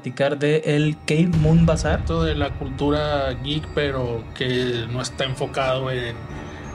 [0.00, 2.00] platicar de el Cave Moon Bazaar.
[2.00, 6.16] Esto de la cultura geek, pero que no está enfocado en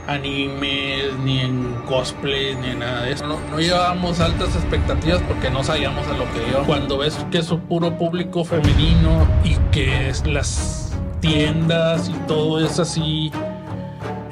[0.06, 3.26] animes, ni en cosplay, ni en nada de eso.
[3.26, 6.68] No, no llevábamos altas expectativas porque no sabíamos a lo que íbamos.
[6.68, 12.64] Cuando ves que es un puro público femenino y que es las tiendas y todo
[12.64, 13.32] es así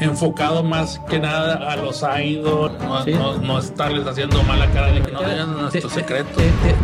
[0.03, 3.11] enfocado más que nada a los idols, no, Sí.
[3.11, 6.35] no- no estarles haciendo mala cara de que no digan nuestros Te- secretos.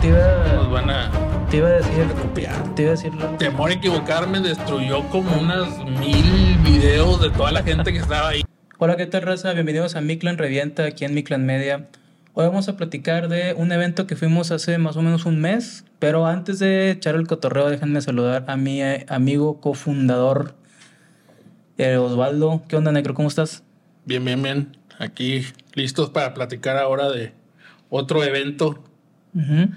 [0.01, 1.11] Te, iba, Nos van a
[1.49, 2.75] te iba a decir, copiar.
[2.75, 7.63] te iba a decir Temor a equivocarme destruyó como unas mil videos de toda la
[7.63, 8.43] gente que estaba ahí.
[8.77, 9.51] Hola, ¿qué tal, raza?
[9.53, 11.87] Bienvenidos a Miclan Revienta, aquí en Miclan Media.
[12.33, 15.83] Hoy vamos a platicar de un evento que fuimos hace más o menos un mes,
[15.97, 20.53] pero antes de echar el cotorreo, déjenme saludar a mi eh, amigo cofundador,
[21.79, 22.61] eh, Osvaldo.
[22.67, 23.13] ¿Qué onda, Necro?
[23.15, 23.63] ¿Cómo estás?
[24.05, 24.77] Bien, bien, bien.
[24.99, 27.31] Aquí listos para platicar ahora de
[27.89, 28.83] otro evento.
[29.33, 29.69] Ujú.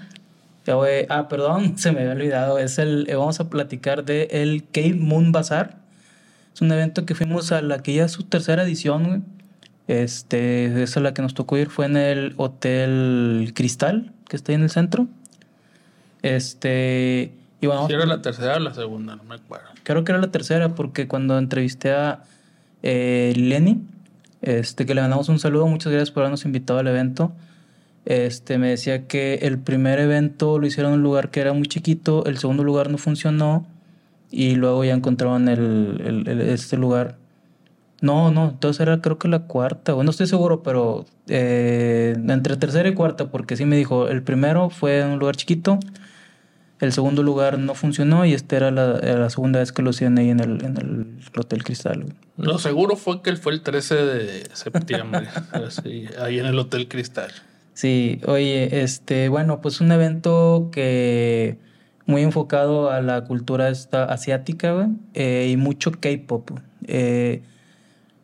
[0.65, 2.59] Ya voy- Ah, perdón, se me había olvidado.
[2.59, 5.77] Es el, eh, vamos a platicar de el Cave Moon Bazaar.
[6.53, 9.21] Es un evento que fuimos a la que ya es su tercera edición, güey.
[9.87, 14.55] Este, esa la que nos tocó ir fue en el Hotel Cristal, que está ahí
[14.55, 15.07] en el centro.
[16.21, 17.33] Este,
[17.67, 19.67] y Si era la tercera o la segunda, no me acuerdo.
[19.83, 22.23] creo que era la tercera, porque cuando entrevisté a
[22.81, 23.81] eh, Lenny,
[24.41, 27.31] este, que le mandamos un saludo, muchas gracias por habernos invitado al evento.
[28.05, 31.67] Este, me decía que el primer evento lo hicieron en un lugar que era muy
[31.67, 33.65] chiquito, el segundo lugar no funcionó
[34.29, 37.15] y luego ya encontraron el, el- el- este lugar.
[38.01, 42.57] No, no, entonces era creo que la cuarta, bueno, no estoy seguro, pero eh, entre
[42.57, 45.79] tercera y cuarta, porque sí me dijo, el primero fue en un lugar chiquito,
[46.85, 50.29] el segundo lugar no funcionó y esta era la, segunda vez que lo hacían ahí
[50.29, 52.13] en el, en el Hotel Cristal.
[52.37, 57.31] Lo seguro fue que fue el 13 de septiembre, así, ahí en el Hotel Cristal.
[57.73, 61.57] Sí, oye, este, bueno, pues un evento que
[62.05, 66.51] muy enfocado a la cultura esta asiática, güey, eh, y mucho K-pop.
[66.85, 67.43] Eh,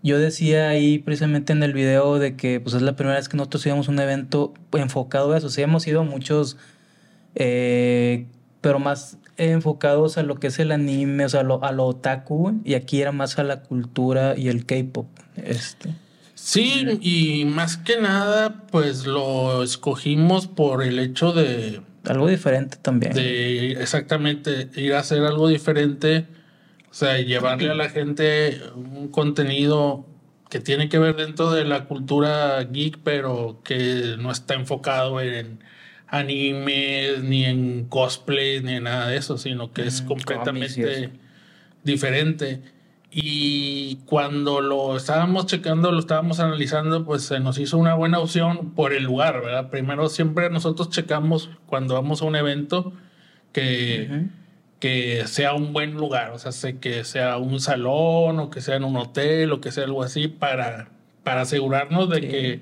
[0.02, 3.38] yo decía ahí precisamente en el video de que pues es la primera vez que
[3.38, 5.50] nosotros íbamos a un evento enfocado a eso.
[5.50, 6.58] Sí, hemos ido a muchos,
[7.36, 8.28] eh,
[8.62, 11.86] pero más enfocados a lo que es el anime, o sea, a lo, a lo
[11.86, 15.08] otaku, y aquí era más a la cultura y el K-pop.
[15.38, 15.90] Este.
[16.36, 23.14] Sí, y más que nada, pues lo escogimos por el hecho de, Algo diferente también.
[23.14, 26.28] de exactamente ir a hacer algo diferente,
[26.90, 30.06] o sea, llevarle a la gente un contenido
[30.50, 35.60] que tiene que ver dentro de la cultura geek, pero que no está enfocado en
[36.12, 40.84] animes, ni en cosplay, ni en nada de eso, sino que es Mm, completamente y
[41.04, 41.12] eso.
[41.84, 42.62] diferente.
[43.12, 48.72] Y cuando lo estábamos checando, lo estábamos analizando, pues se nos hizo una buena opción
[48.76, 49.70] por el lugar, ¿verdad?
[49.70, 52.94] Primero siempre nosotros checamos cuando vamos a un evento
[53.52, 54.28] que, Ujú.
[54.80, 58.76] que sea un buen lugar, o sea, sé que sea un salón o que sea
[58.76, 60.90] en un hotel o que sea algo así para,
[61.24, 62.28] para asegurarnos de, Sí.
[62.28, 62.62] que,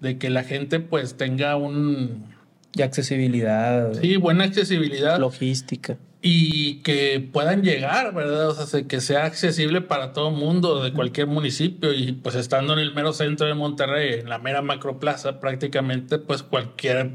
[0.00, 2.26] de que la gente pues tenga un,
[2.74, 5.96] Y accesibilidad, sí, buena accesibilidad logística.
[6.22, 8.48] y que puedan llegar, ¿verdad?
[8.50, 12.34] O sea, se- que sea accesible para todo el mundo de cualquier municipio y pues
[12.34, 17.12] estando en el mero centro de Monterrey, en la mera macroplaza prácticamente, pues cualquier,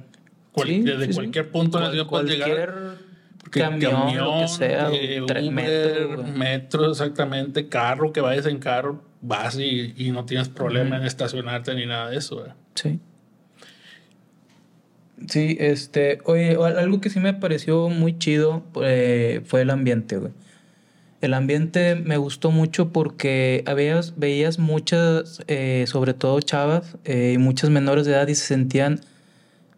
[0.52, 1.16] cual- Sí, desde sí, sí.
[1.16, 2.74] cualquier punto de la Cual- ciudad puedes llegar.
[2.74, 3.06] cualquier
[3.44, 9.04] Porque camión, lo que sea, eh, Uber, metro, metro, exactamente, carro, que vayas en carro,
[9.22, 11.02] vas y, y no tienes problema Ujú.
[11.02, 12.56] en estacionarte ni nada de eso, ¿verdad?
[12.74, 13.00] Sí.
[15.28, 20.34] Sí, este, oye, algo que sí me pareció muy chido eh, fue el ambiente, güey.
[21.22, 27.38] El ambiente me gustó mucho porque habías, veías muchas, eh, sobre todo chavas eh, y
[27.38, 29.00] muchas menores de edad y se sentían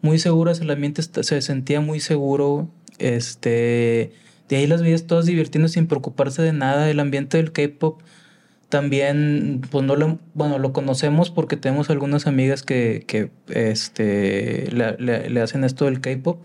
[0.02, 2.68] muy seguras, el ambiente se sentía muy seguro.
[2.98, 4.12] Este,
[4.48, 6.90] de ahí las veías todas divirtiendo sin preocuparse de nada.
[6.90, 8.00] El ambiente del K-pop
[8.68, 15.28] también, pues no lo, bueno, lo conocemos porque tenemos algunas amigas que, que este, le,
[15.30, 16.44] le- hacen esto del K-pop.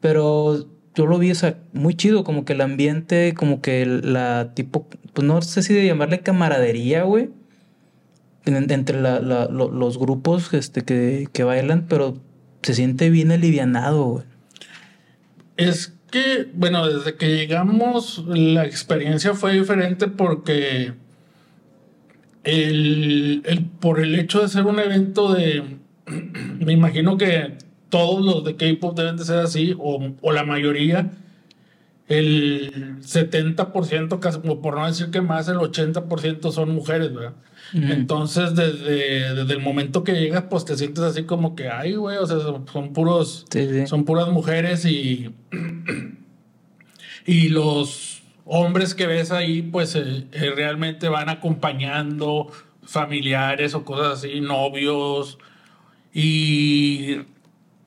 [0.00, 4.52] Pero yo lo vi, o sea, muy chido, como que el ambiente, como que la
[4.54, 7.30] tipo, pues no sé si de llamarle camaradería, güey.
[8.46, 12.16] en- Entre la- la- lo- los grupos este, que, que bailan, pero
[12.62, 14.24] se siente bien alivianado, güey.
[15.56, 20.92] Es que, bueno, desde que llegamos, la experiencia fue diferente porque
[22.46, 25.62] el, el- por el hecho de ser un evento de,
[26.60, 27.58] me imagino que
[27.90, 31.10] todos los de K-pop deben de ser así, o, o la mayoría,
[32.08, 37.34] el 70%, casi, por no decir que más, el 80% son mujeres, ¿verdad?
[37.74, 42.16] Entonces, desde, desde el momento que llegas, pues te sientes así como que, ay, güey,
[42.16, 43.86] o sea, son, son puros, Sí, sí.
[43.88, 45.30] son puras mujeres y,
[47.26, 52.50] Y los hombres que ves ahí, pues eh, eh, realmente van acompañando
[52.82, 55.38] familiares o cosas así, novios.
[56.14, 57.18] Y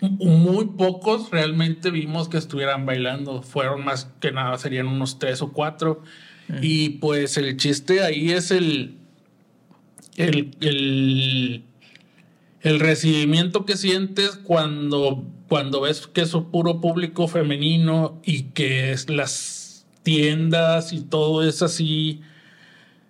[0.01, 3.41] muy pocos realmente vimos que estuvieran bailando.
[3.41, 6.03] Fueron más que nada, serían unos tres o cuatro.
[6.61, 8.95] Y pues el chiste ahí es el,
[10.17, 11.63] el, el,
[12.61, 18.91] el recibimiento que sientes cuando, cuando ves que es un puro público femenino y que
[18.91, 19.58] es las
[20.09, 22.21] tiendas y todo es así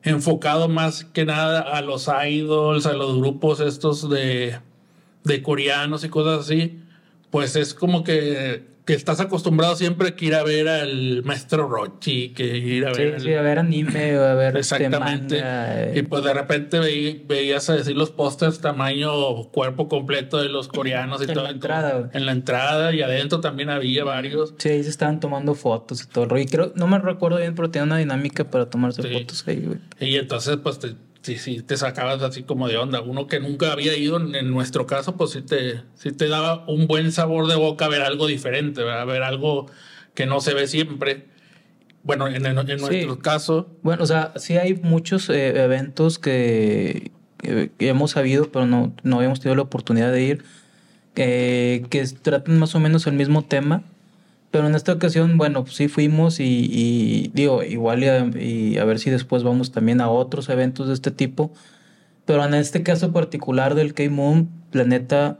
[0.04, 4.60] enfocado más que nada a los idols, a los grupos estos de,
[5.24, 6.78] de coreanos y cosas así,
[7.32, 12.30] pues es como que que estás acostumbrado siempre que ir a ver al maestro Rochi,
[12.30, 13.22] que ir a ver.
[13.22, 15.40] Sí, a ver anime o a ver este Exactamente.
[15.40, 15.94] Eh.
[15.98, 21.22] Y pues de repente veías a decir los pósters tamaño cuerpo completo de los coreanos
[21.22, 21.42] y todo.
[21.42, 24.56] En la entrada, En la entrada y adentro también había varios.
[24.58, 26.36] Sí, ahí se estaban tomando fotos y todo.
[26.40, 29.78] Y creo, no me recuerdo bien, pero tenía una dinámica para tomarse fotos ahí, güey.
[30.00, 33.02] Y entonces, pues te sí, sí, te sacabas así como de onda.
[33.02, 36.88] Uno que nunca había ido, en nuestro caso, pues sí te, sí te daba un
[36.88, 39.68] buen sabor de boca ver algo diferente, ver algo
[40.14, 41.26] que no se ve siempre.
[42.04, 43.70] Bueno, en, en, nuestro caso.
[43.84, 47.12] Bueno, o sea, sí hay muchos eh, eventos que,
[47.80, 50.44] hemos sabido, pero no, no habíamos tenido la oportunidad de ir,
[51.14, 53.84] que tratan más o menos el mismo tema
[54.52, 59.10] pero en esta ocasión, bueno, pues sí fuimos y, digo, igual y a, ver si
[59.12, 61.54] después vamos también a otros eventos de este tipo.
[62.26, 65.40] Pero en este caso particular del K-Moon, Planeta,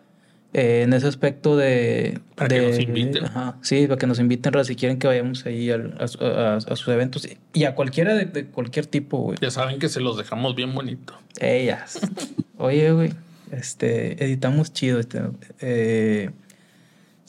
[0.54, 2.20] eh, en ese aspecto de...
[2.36, 3.24] Para que nos inviten.
[3.62, 7.76] sí, para que nos inviten, si quieren que vayamos ahí a, sus eventos y a
[7.76, 9.38] cualquiera de, cualquier tipo, güey.
[9.42, 11.14] Ya saben que se los dejamos bien bonito.
[11.40, 12.00] Ellas.
[12.58, 13.14] Oye, güey,
[13.52, 15.00] este, editamos chido.
[15.00, 15.22] Este,
[15.62, 16.32] eh,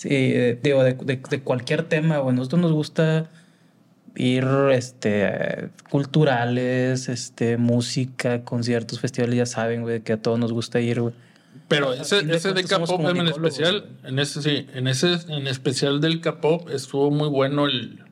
[0.01, 0.33] Sí,
[0.63, 3.29] digo, de, de, cualquier tema, bueno, nosotros nos gusta
[4.17, 10.81] ir, este, culturales, este, música, conciertos, festivales, ya saben, güey, que a todos nos gusta
[10.81, 11.15] ir, güey.
[11.69, 16.23] Pero ese, ese de K-pop en especial, en ese sí, en ese en especial del
[16.23, 18.03] K-pop estuvo muy bueno el,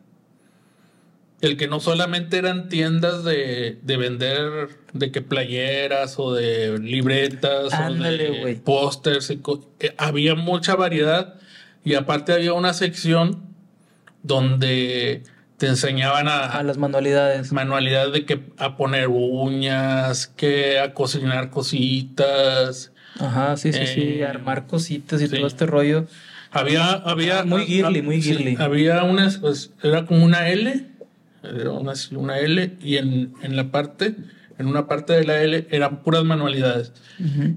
[1.41, 7.73] el que no solamente eran tiendas de, de vender de que playeras o de libretas
[7.73, 11.41] o de pósters, eh, había mucha variedad
[11.85, 13.43] y aparte había una sección
[14.23, 15.23] donde
[15.59, 17.53] te enseñaban a, a las manualidades.
[17.53, 22.93] Manualidades de que a poner uñas, que a cocinar cositas.
[23.19, 26.07] Ajá, sí, sí, sí, eh, armar cositas y todo este rollo.
[26.51, 27.45] Había, había.
[27.45, 28.57] muy girly, muy girly.
[28.59, 30.87] había una, pues, era como una L,
[31.43, 34.15] era una, una L, y en, en la parte
[34.59, 36.93] en una parte de la L eran puras manualidades.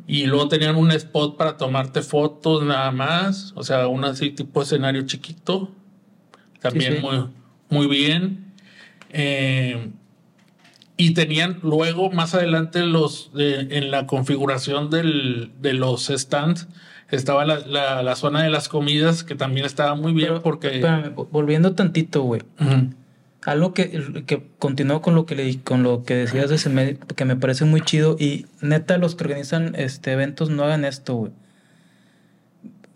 [0.08, 3.54] Y luego tenían un spot para tomarte fotos nada más.
[3.56, 5.72] O sea, un así tipo escenario chiquito.
[6.60, 7.30] También Muy,
[7.70, 8.54] muy bien.
[9.10, 9.92] Eh,
[10.98, 16.68] y tenían luego más adelante los en la configuración del, de los stands
[17.10, 21.74] estaba la, la, zona de las comidas que también estaba muy bien porque espérame, volviendo
[21.74, 22.42] tantito güey
[23.44, 26.52] algo que, que continuó con lo que le con lo que decías
[27.16, 31.16] que me parece muy chido y neta los que organizan este eventos no hagan esto,
[31.16, 31.32] güey.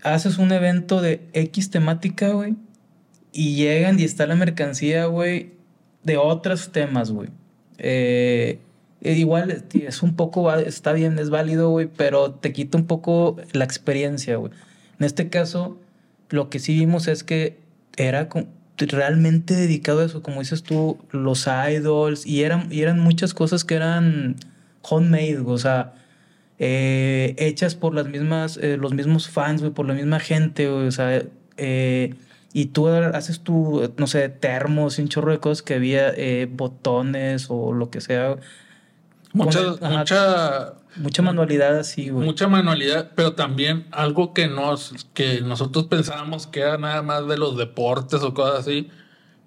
[0.04, 2.56] Haces un evento de X temática, güey,
[3.32, 5.54] y llegan y está la mercancía, güey,
[6.04, 7.30] de otros temas, güey.
[7.80, 8.60] Eh,
[9.02, 13.66] igual es un poco, está bien, es válido, güey, pero te quita un poco la
[13.66, 14.52] experiencia, güey.
[15.00, 15.80] En este caso,
[16.30, 17.58] lo que sí vimos es que
[17.98, 23.00] era con, realmente dedicado a eso, como dices tú, los idols, y eran, y eran
[23.00, 24.36] muchas cosas que eran
[24.82, 25.94] homemade, o sea,
[26.60, 31.24] eh, hechas por las mismas, eh, los mismos fans, por la misma gente, o sea,
[31.58, 32.15] eh,
[32.53, 36.13] y tú haces tu, no sé, termos y un chorro de cosas que había,
[36.50, 38.38] botones o lo que sea.
[39.36, 42.25] Mucha, mucha Mucha manualidad así, güey.
[42.25, 47.38] Mucha manualidad, pero también algo que nos, que nosotros pensábamos que era nada más de
[47.38, 48.89] los deportes o cosas así,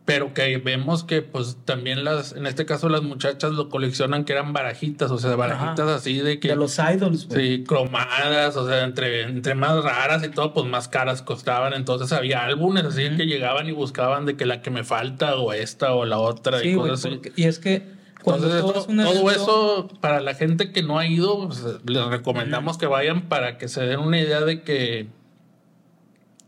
[0.05, 4.35] pero que vemos que pues también las, en este caso las muchachas lo coleccionan que
[4.35, 6.49] eran barajitas, o sea, barajitas así de que...
[6.49, 7.59] De los idols, güey.
[7.59, 11.73] Sí, cromadas, o sea, entre, entre más raras y todo, pues más caras costaban.
[11.73, 15.55] Entonces había álbumes así que llegaban y buscaban de que la que me falta o
[15.55, 17.21] esta o la otra y cosas así.
[17.37, 22.05] Y es que entonces, todo, eso, para la gente que no ha ido, pues, les
[22.07, 25.09] recomendamos que vayan para que se den una idea de que,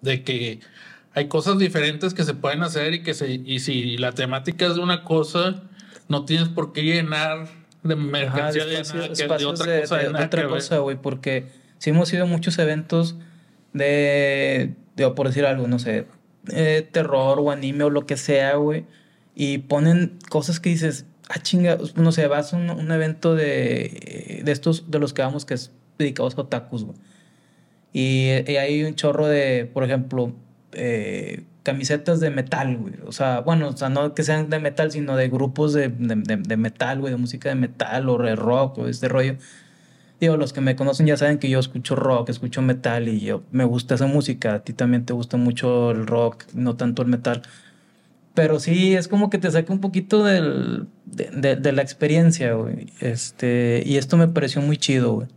[0.00, 0.60] de que
[1.14, 4.74] hay cosas diferentes que se pueden hacer y que se, y si la temática es
[4.74, 5.62] de una cosa,
[6.08, 7.48] no tienes por qué llenar
[7.82, 9.98] de mercancía de, otra cosa.
[9.98, 11.46] De, otra cosa, güey, porque
[11.78, 13.16] si hemos ido a muchos eventos
[13.72, 16.06] de, de, por decir algo, no sé,
[16.52, 18.84] eh, terror o anime o lo que sea, güey,
[19.34, 24.52] y ponen cosas que dices, ah, chinga, no sé, vas a un, evento de, de
[24.52, 26.98] estos, de los que vamos que es dedicados a otakus, güey.
[27.92, 30.32] Y, y hay un chorro de, por ejemplo,
[30.72, 32.94] eh, camisetas de metal, güey.
[33.06, 36.56] O sea, bueno, o sea, no que sean de metal, sino de grupos de, de
[36.56, 39.36] metal, güey, de música de metal o de rock o este rollo.
[40.20, 43.42] Digo, los que me conocen ya saben que yo escucho rock, escucho metal y yo
[43.52, 44.54] me gusta esa música.
[44.54, 47.42] A ti también te gusta mucho el rock, no tanto el metal.
[48.40, 52.54] Pero sí, es como que te saca un poquito del, de, de, de la experiencia,
[52.54, 52.86] güey.
[52.98, 55.28] Este, y esto me pareció muy chido, güey.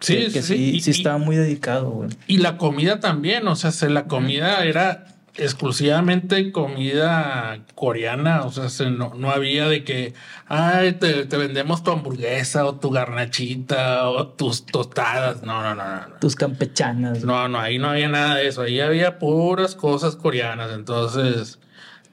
[0.00, 2.10] Sí, que, que sí, sí, y, sí estaba muy dedicado, güey.
[2.26, 8.68] Y la comida también, o sea, se, la comida era exclusivamente comida coreana, o sea,
[8.68, 10.12] se, no, no, había de que,
[10.48, 15.84] ay, te, te, vendemos tu hamburguesa o tu garnachita o tus tostadas, no, no, no,
[15.84, 16.14] no.
[16.20, 17.22] Tus campechanas.
[17.22, 21.60] No, no, ahí no había nada de eso, ahí había puras cosas coreanas, entonces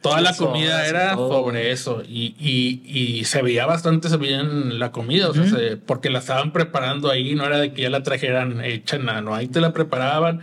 [0.01, 5.29] toda la comida era sobre eso y, y, y, se veía bastante bien la comida,
[5.29, 5.69] o sea, -huh.
[5.69, 9.21] se, porque la estaban preparando ahí, no era de que ya la trajeran hecha nada,
[9.21, 10.37] no, ahí te la preparaban.
[10.37, 10.39] Uh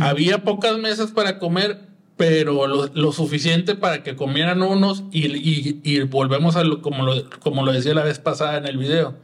[0.00, 0.08] -huh.
[0.08, 1.78] Había pocas mesas para comer,
[2.16, 7.04] pero lo, lo, suficiente para que comieran unos y, y, y volvemos a lo como,
[7.06, 9.16] lo como lo decía la vez pasada en el video.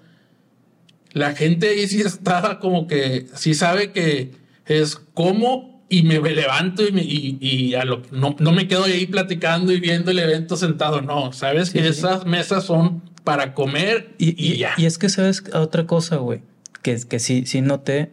[1.12, 4.32] La gente ahí sí estaba como que, sí sabe que
[4.66, 8.84] es como y me levanto y, me, y, y a lo, no, no, me quedo
[8.84, 11.90] ahí platicando y viendo el evento sentado, no, sabes sí, que sí.
[11.90, 14.74] esas mesas son para comer y, y, ya.
[14.76, 16.42] Y es que sabes otra cosa, güey,
[16.82, 18.12] que, que sí, sí noté,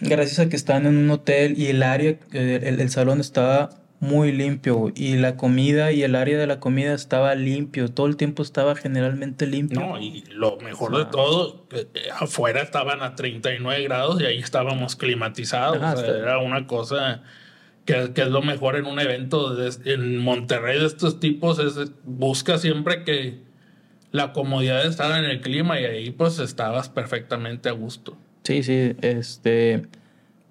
[0.00, 4.32] gracias a que estaban en un hotel y el área, el, el salón estaba muy
[4.32, 8.42] limpio, y la comida y el área de la comida estaba limpio, todo el tiempo
[8.42, 9.80] estaba generalmente limpio.
[9.80, 11.86] No, y lo mejor o sea, de todo, eh,
[12.18, 17.22] afuera estaban a 39 grados y ahí estábamos climatizados, Ajá, o sea, era una cosa
[17.86, 21.92] que, que, es lo mejor en un evento de, en Monterrey de estos tipos, es,
[22.04, 23.46] busca siempre que
[24.12, 28.16] la comodidad de estar en el clima y ahí pues estabas perfectamente a gusto.
[28.42, 29.86] Sí, sí, este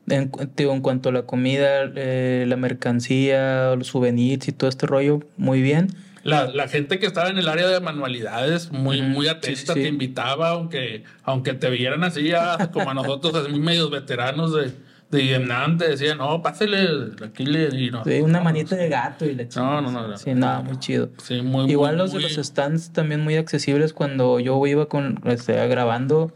[0.07, 4.85] en, digo, en cuanto a la comida, eh, la mercancía, los souvenirs y todo este
[4.87, 5.89] rollo, muy bien.
[6.23, 9.73] La, la, gente que estaba en el área de manualidades, muy, muy atenta, sí, sí.
[9.73, 14.71] te invitaba, aunque, aunque te vieran así ya, como a nosotros, así medios veteranos de,
[15.11, 17.69] de Vietnam, te decían, no, pásale, aquí le...
[17.79, 20.07] Y no, sí, una manita de gato y le No, no, no.
[20.07, 21.09] no sí, nada, no, muy chido.
[21.21, 22.23] Sí, muy, Igual muy, los muy...
[22.23, 26.33] de los stands también muy accesibles cuando yo iba con, este, grabando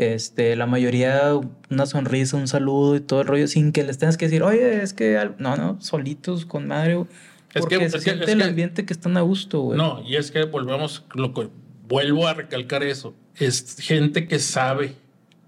[0.00, 1.38] este, la mayoría
[1.68, 4.82] una sonrisa, un saludo y todo el rollo, sin que les tengas que decir, oye,
[4.82, 7.04] es que, no, no, solitos con madre,
[7.52, 9.76] porque es que, se es siente que, el ambiente que están a gusto, güey.
[9.76, 11.50] No, y es que volvemos, lo que,
[11.86, 14.94] vuelvo a recalcar eso, es gente que sabe,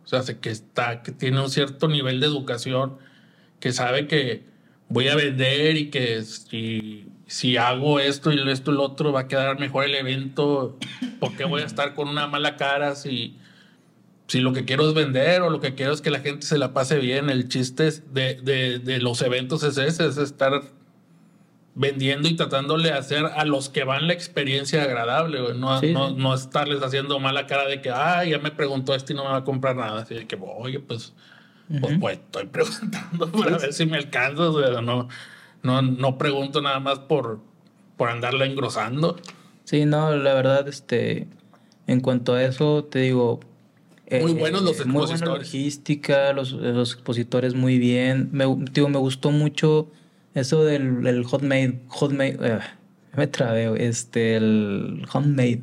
[0.04, 2.98] o sea, que está, que tiene un cierto nivel de educación,
[3.58, 4.42] que sabe que
[4.90, 9.20] voy a vender y que si, si hago esto y esto y lo otro va
[9.20, 10.76] a quedar mejor el evento,
[11.20, 13.38] porque voy a estar con una mala cara si
[14.32, 16.56] si lo que quiero es vender o lo que quiero es que la gente se
[16.56, 20.62] la pase bien, el chiste de, de, de los eventos es ese, es estar
[21.74, 26.08] vendiendo y tratándole de hacer a los que van la experiencia agradable, No, sí, no,
[26.08, 26.14] sí.
[26.16, 29.32] no, estarles haciendo mala cara de que, ah, ya me preguntó este y no me
[29.32, 30.00] va a comprar nada.
[30.00, 31.12] Así de que, oye, pues,
[31.68, 31.80] uh -huh.
[31.82, 34.48] pues, pues, estoy preguntando para ver si me alcanza.
[34.48, 35.08] O sea, no,
[35.62, 37.40] no, no pregunto nada más por,
[37.98, 39.18] por andarla engrosando.
[39.64, 41.28] Sí, no, la verdad, este,
[41.86, 43.40] en cuanto a eso, te digo,
[44.10, 45.20] muy buenos los expositores.
[45.20, 48.28] Muy buena logística, los, los expositores muy bien.
[48.32, 49.90] Me, digo, me gustó mucho
[50.34, 51.80] eso del el hotmade.
[51.88, 52.60] hotmade uh,
[53.16, 55.62] me trabeo, este, el homemade.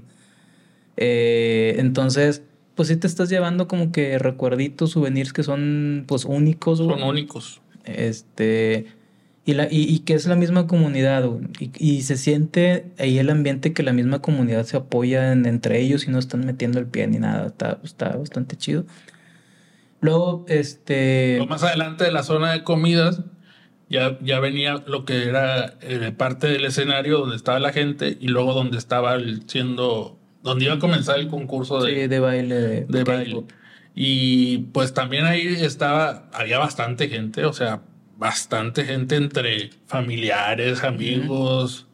[0.98, 2.43] Eh, entonces,
[2.75, 6.77] pues sí te estás llevando como que recuerditos, souvenirs que son pues únicos.
[6.79, 7.62] Son únicos.
[7.86, 8.86] Este,
[9.50, 11.27] y, la, y, y, que es la misma comunidad,
[11.60, 15.79] y, y, se siente ahí el ambiente que la misma comunidad se apoya en, entre
[15.79, 17.48] ellos y no están metiendo el pie ni nada.
[17.48, 18.86] Está, está bastante chido.
[20.01, 21.44] Luego, este.
[21.50, 23.24] Más adelante de la zona de comidas,
[23.89, 28.27] ya, ya venía lo que era eh, parte del escenario donde estaba la gente y
[28.27, 30.20] luego donde estaba el, siendo.
[30.44, 32.56] donde iba a comenzar el concurso de, sí, de baile.
[32.56, 33.46] De, de baile.
[33.96, 37.82] Y pues también ahí estaba, había bastante gente, o sea,
[38.19, 41.88] bastante gente entre familiares, amigos,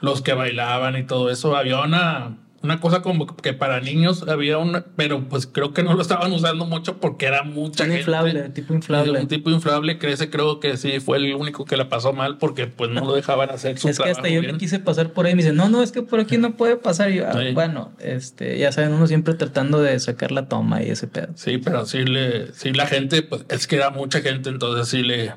[0.00, 1.56] los que bailaban y todo eso.
[1.56, 5.94] Había una, una cosa como que para niños había una, pero pues creo que no
[5.94, 7.98] lo estaban usando mucho porque era mucha gente.
[7.98, 9.18] inflable, tipo inflable.
[9.18, 12.38] Un tipo inflable que ese creo que sí fue el único que la pasó mal
[12.38, 14.52] porque pues no lo dejaban hacer su Es que hasta yo bien.
[14.52, 16.52] me quise pasar por ahí y me dicen, no, no, es que por aquí no
[16.56, 17.10] puede pasar.
[17.10, 17.52] Y yo, ah, sí.
[17.52, 21.32] bueno, este, ya saben, uno siempre tratando de sacar la toma y ese pedo.
[21.34, 25.02] Sí, pero sí le, sí la gente, pues es que era mucha gente, entonces sí
[25.02, 25.34] le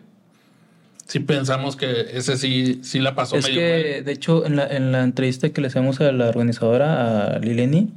[1.07, 4.91] sí pensamos que ese sí, sí la pasó es que, de hecho, en la, en
[4.91, 7.93] la entrevista que le hacemos a la organizadora, a Lileni,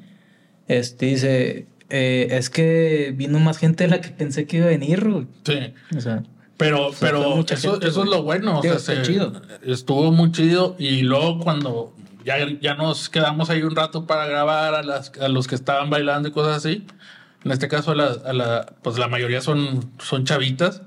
[0.69, 4.71] este dice, eh, es que vino más gente de la que pensé que iba a
[4.71, 5.05] venir.
[5.45, 5.75] Sí.
[5.97, 6.23] O sea,
[6.57, 8.61] pero, pero eso, eso es lo bueno.
[8.61, 9.33] O sea, chido.
[9.62, 10.76] Estuvo muy chido.
[10.79, 15.29] Y luego cuando ya, ya nos quedamos ahí un rato para grabar a, las, a
[15.29, 16.87] los que estaban bailando y cosas así.
[17.45, 20.83] En este caso, a la, a la, pues la mayoría son, son chavitas.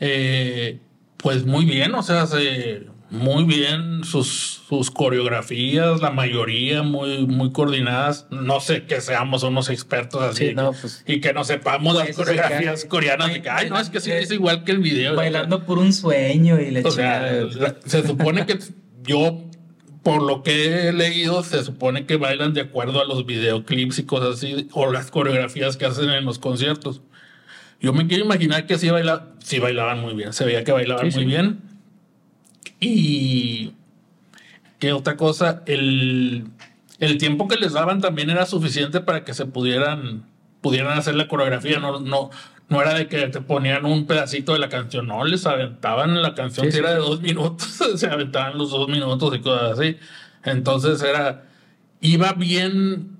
[0.00, 0.80] Eh,
[1.16, 7.52] pues muy bien, o sea, se, muy bien sus, sus coreografías, la mayoría muy, muy
[7.52, 8.26] coordinadas.
[8.30, 12.84] No sé que seamos unos expertos así pues, y que no sepamos las pues, coreografías
[12.84, 13.36] coreanas.
[13.36, 15.14] y que, ay, no, es que sí es igual que el video.
[15.14, 17.46] Bailando por un sueño y le O sea,
[17.84, 18.58] se supone que
[19.04, 19.44] yo,
[20.02, 24.02] por lo que he leído, se supone que bailan de acuerdo a los videoclips y
[24.04, 27.02] cosas así, o las coreografías que hacen en los conciertos.
[27.80, 31.08] Yo me quiero imaginar que así baila, sí bailaban muy bien, se veía que bailaban
[31.08, 31.60] muy bien.
[32.80, 33.72] Y
[34.78, 36.46] qué otra cosa, el,
[36.98, 40.24] el, tiempo que les daban también era suficiente para que se pudieran,
[40.60, 42.30] pudieran hacer la coreografía, no, no,
[42.68, 46.34] no era de que te ponían un pedacito de la canción, no, les aventaban la
[46.34, 49.96] canción, si era de dos minutos, se aventaban los dos minutos y cosas así.
[50.44, 51.44] Entonces era,
[52.00, 53.15] iba bien,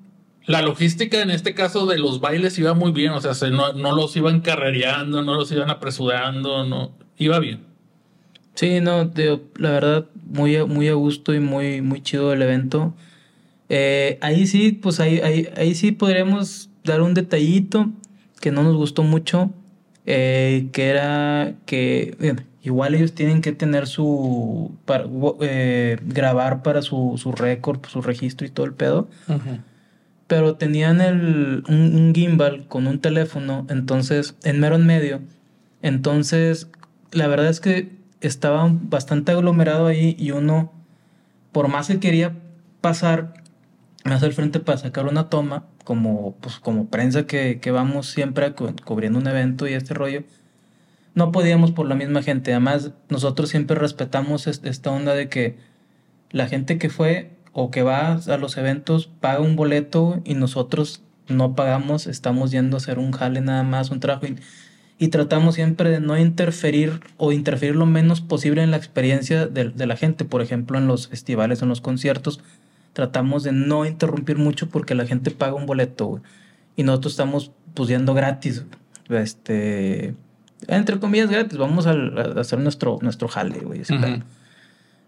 [0.47, 3.73] la logística en este caso de los bailes iba muy bien, o sea, se, no,
[3.73, 7.65] no los iban carrereando, no los iban apresurando, no, iba bien.
[8.55, 9.11] Sí, no,
[9.57, 12.95] la verdad, muy, muy a gusto y muy, muy chido el evento.
[13.69, 17.91] Eh, ahí sí, pues ahí, ahí, ahí, sí podríamos dar un detallito
[18.41, 19.51] que no nos gustó mucho,
[20.07, 22.17] eh, que era que
[22.63, 25.05] igual ellos tienen que tener su, para,
[25.41, 29.09] eh, grabar para su, su récord, su registro y todo el pedo.
[30.27, 35.21] Pero tenían el, un, un, gimbal con un teléfono, entonces, en mero en medio.
[35.83, 36.69] Entonces,
[37.13, 40.73] la verdad es que estaba bastante aglomerado ahí y uno,
[41.53, 42.35] por más que quería
[42.81, 43.35] pasar
[44.05, 48.55] más al frente para sacar una toma, como, pues, como prensa que, que vamos siempre
[48.85, 50.23] cubriendo un evento y este rollo,
[51.15, 52.53] no podíamos por la misma gente.
[52.53, 55.57] Además, nosotros siempre respetamos esta onda de que
[56.31, 61.01] la gente que fue o que va a los eventos paga un boleto y nosotros
[61.27, 64.27] no pagamos, estamos yendo a hacer un jale nada más, un trabajo
[64.99, 69.87] y tratamos siempre de no interferir o interferir lo menos posible en la experiencia de,
[69.87, 70.27] la gente.
[70.27, 72.41] Por ejemplo, en los festivales, en los conciertos,
[72.93, 76.21] tratamos de no interrumpir mucho porque la gente paga un boleto,
[76.77, 78.65] Y nosotros estamos pues yendo gratis,
[79.09, 80.15] este,
[80.69, 81.95] entre comillas gratis, vamos a,
[82.39, 83.81] hacer nuestro, nuestro jale, güey.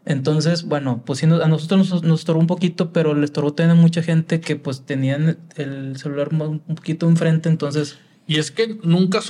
[0.09, 3.79] Entonces, bueno, pues sí, a nosotros nos, nos, estorbó un poquito, pero le estorbó también
[3.79, 7.99] a mucha gente que pues tenían el celular un poquito enfrente, entonces...
[8.27, 9.21] Y es que nunca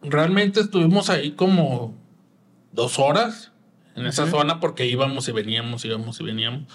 [0.00, 1.96] realmente estuvimos ahí como
[2.70, 3.50] dos horas
[3.96, 6.72] en esa zona porque íbamos y veníamos, íbamos y veníamos.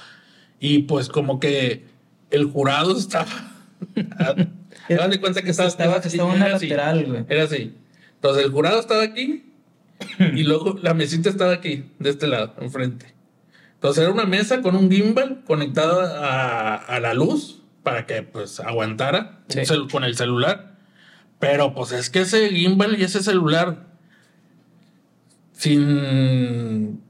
[0.60, 1.86] Y pues como que
[2.32, 3.32] el jurado estaba...
[4.90, 7.26] Hagan de cuenta que estaba, estaba, estaba una lateral, güey.
[7.30, 7.74] Era así.
[8.16, 9.46] Entonces el jurado estaba aquí
[10.20, 13.17] y luego la mesita estaba aquí, de este lado, enfrente.
[13.78, 18.60] Entonces era una mesa con un gimbal conectado a, a la luz para que pues
[18.60, 19.44] aguantara
[19.90, 20.76] con el celular.
[21.40, 23.88] Pero pues es que ese gimbal y ese celular,
[25.54, 27.02] sin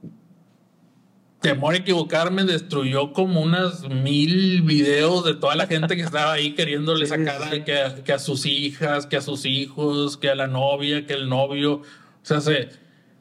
[1.42, 6.54] temor a equivocarme, destruyó como unas mil videos de toda la gente que estaba ahí
[6.54, 11.14] queriéndole sacar Que, a, sus hijas, que a sus hijos, que a la novia, que
[11.14, 11.78] el novio.
[11.78, 11.84] O
[12.22, 12.70] sea, se,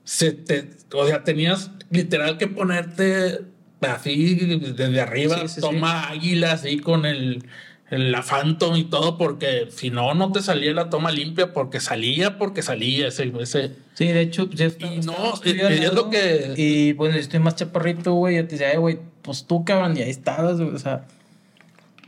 [0.05, 3.41] se te, o sea, tenías literal que ponerte
[3.81, 7.45] así desde arriba, toma águila así con el
[7.91, 12.37] la Phantom y todo, porque si no, no te salía la toma limpia, porque salía,
[12.37, 13.33] porque salía ese.
[13.39, 13.73] ese.
[13.95, 16.55] Sí, de hecho, ya y no, es lo que.
[16.57, 18.37] Y bueno, estoy más chaparrito, güey.
[18.37, 20.75] Yo te decía, güey, pues tú, cabrón, y ahí estabas, güey.
[20.75, 21.07] O sea,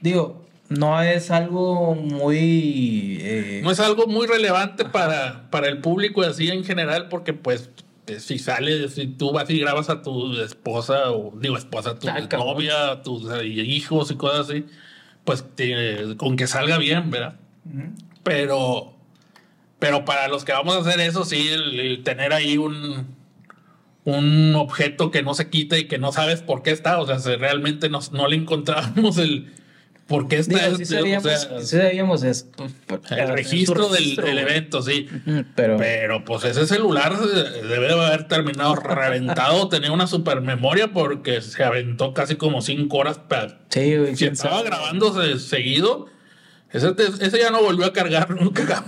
[0.01, 3.19] digo, no es algo muy.
[3.21, 7.71] Eh, no es algo muy relevante para, para el público así en general, porque pues
[8.19, 13.03] si sales, si tú vas y grabas a tu esposa, o digo esposa, tu novia,
[13.03, 14.65] tus hijos y cosas así
[15.29, 15.45] pues
[16.17, 17.39] con que salga bien, ¿verdad?
[18.23, 18.95] Pero,
[19.79, 23.15] pero para los que vamos a hacer eso, sí, el, tener ahí un,
[24.05, 27.37] un objeto que no se quita y que no sabes por qué está, o sea,
[27.37, 29.53] realmente no le encontramos el,
[30.09, 30.75] por qué está.
[30.75, 32.67] sí sabíamos, esto.
[33.11, 35.07] el registro del, evento, sí.
[35.55, 41.43] pero, pero pues ese celular debe de haber terminado reventado, tenía una super memoria porque
[41.43, 43.21] se aventó casi como cinco horas.
[43.69, 46.07] Sí, Si estaba grabándose seguido,
[46.73, 48.87] ese, ese ya no volvió a cargar nunca.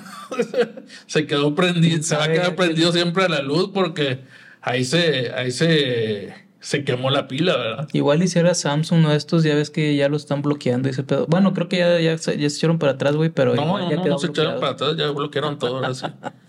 [1.06, 4.20] se quedó prendido, se va a quedar prendido siempre a la luz porque
[4.62, 7.88] ahí se, ahí se, se quemó la pila, ¿verdad?
[7.92, 11.26] Igual hiciera Samsung uno de estos, ya ves que ya lo están bloqueando ese pedo.
[11.26, 13.84] Bueno, creo que ya, ya, se, ya se echaron para atrás, güey, pero No, igual
[13.84, 15.76] no, ya no, se echaron para atrás, ya bloquearon todo.
[15.76, 16.06] ahora sí.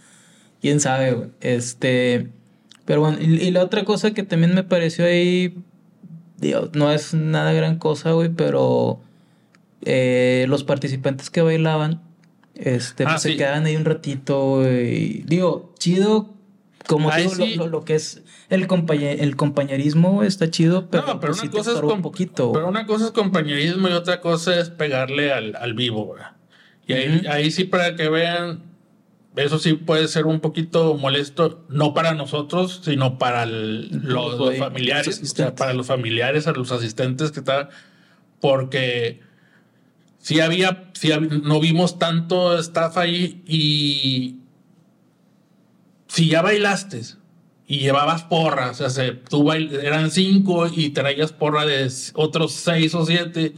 [0.62, 1.30] Quién sabe, güey.
[1.42, 2.30] Este.
[2.86, 5.56] Pero bueno, y, y la otra cosa que también me pareció ahí.
[6.38, 9.00] Digo, no es nada gran cosa, güey, pero.
[9.86, 12.02] eh, los participantes que bailaban.
[12.56, 13.38] Este, Ah, pues se sí.
[13.38, 15.22] quedaban ahí un ratito, güey.
[15.26, 16.30] Digo, chido.
[16.88, 17.56] Como digo, lo- sí.
[17.56, 21.58] lo, lo que es el, el compañerismo está chido, pero, no, pero pues, una sí
[21.58, 22.52] cosa es un poquito.
[22.52, 26.32] Pero una cosa es compañerismo y otra cosa es pegarle al, al vivo, ¿verdad?
[26.88, 26.94] Y
[27.28, 28.64] ahí, sí para que vean,
[29.38, 35.08] eso sí puede ser un poquito molesto, no para nosotros, sino para el- los, familiares,
[35.08, 35.54] los o sea, asistentes.
[35.60, 37.70] para los familiares, a los asistentes que estaban,
[38.42, 39.22] porque
[40.18, 41.12] sí había, sí
[41.44, 44.41] no vimos tanto staff ahí y
[46.14, 47.02] si ya bailaste
[47.68, 52.52] y llevabas porra, o sea, se- tú bail- eran cinco y traías porra de otros
[52.54, 53.54] seis o siete,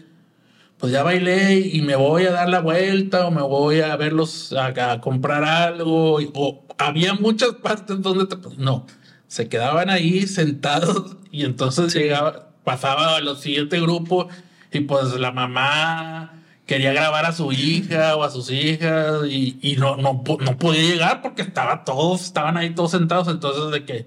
[0.77, 4.53] pues ya bailé y me voy a dar la vuelta o me voy a verlos
[4.53, 6.21] a, a comprar algo.
[6.21, 8.85] y- o había muchas partes donde te, pues, no,
[9.27, 11.99] se quedaban ahí sentados y entonces Sí.
[11.99, 14.27] llegaba, pasaba a los siguiente grupo
[14.71, 19.75] y pues la mamá quería grabar a su hija o a sus hijas y, y
[19.75, 24.05] no, no, no podía llegar porque estaba todos, estaban ahí todos sentados, entonces de que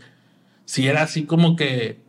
[0.64, 2.00] si era así como que,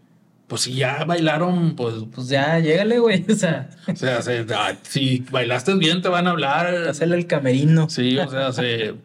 [0.47, 3.25] pues si ya bailaron, pues Pues ya, llégale, güey.
[3.29, 6.67] O sea, o sea, se- ah, si bailaste bien te van a hablar.
[6.87, 7.89] hacerle el camerino.
[7.89, 8.95] Sí, o sea, se,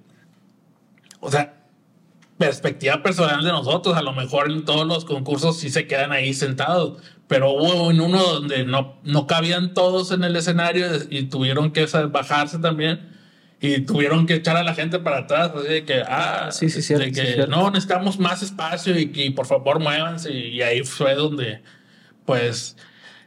[1.21, 1.55] o sea,
[2.39, 6.35] perspectiva personal de nosotros, a lo mejor en todos los concursos sí se quedan ahí
[6.35, 7.01] sentados,
[7.33, 11.87] pero hubo en uno donde no, no cabían todos en el escenario y tuvieron que
[12.11, 13.09] bajarse también
[13.61, 16.83] y tuvieron que echar a la gente para atrás, así de que, ah, Sí, sí,
[16.83, 17.51] cierto, de sí, que cierto.
[17.51, 21.63] no, necesitamos más espacio y que por favor muévanse y ahí fue donde,
[22.27, 22.77] pues,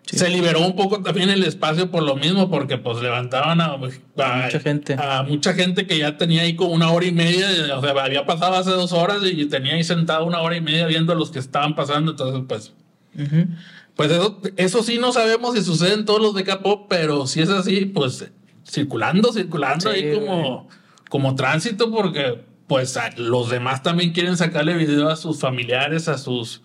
[0.07, 0.19] Sí.
[0.19, 3.77] se liberó un poco también el espacio por lo mismo, porque pues levantaban a, a-
[3.77, 4.93] mucha gente.
[4.99, 8.23] a mucha gente que ya tenía ahí como una hora y media, o sea, había
[8.23, 11.31] pasado hace dos horas y tenía ahí sentado una hora y media viendo a los
[11.31, 12.73] que estaban pasando, entonces pues,
[13.17, 13.47] Ujú.
[13.95, 17.41] Pues eso, eso sí no sabemos si sucede en todos los de K-pop, pero si
[17.41, 18.31] es así, pues
[18.67, 20.67] circulando, circulando Sí, ahí como,
[21.09, 26.61] como tránsito, porque pues los demás también quieren sacarle video a sus familiares, a sus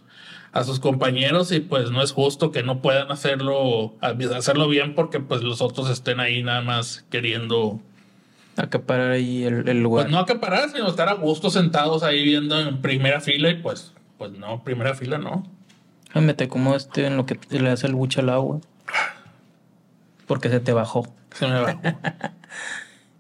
[0.53, 5.21] a sus compañeros y pues no es justo que no puedan hacerlo hacerlo bien porque
[5.21, 7.81] pues los otros estén ahí nada más queriendo
[8.57, 10.07] Acaparar ahí el, el lugar.
[10.07, 13.93] pues no acaparar sino estar a gusto sentados ahí viendo en primera fila y pues
[14.19, 15.47] pues no primera fila no
[16.37, 18.61] Te como este en lo que le hace el buche al agua.
[20.27, 21.07] Porque se te bajó.
[21.35, 21.81] se me va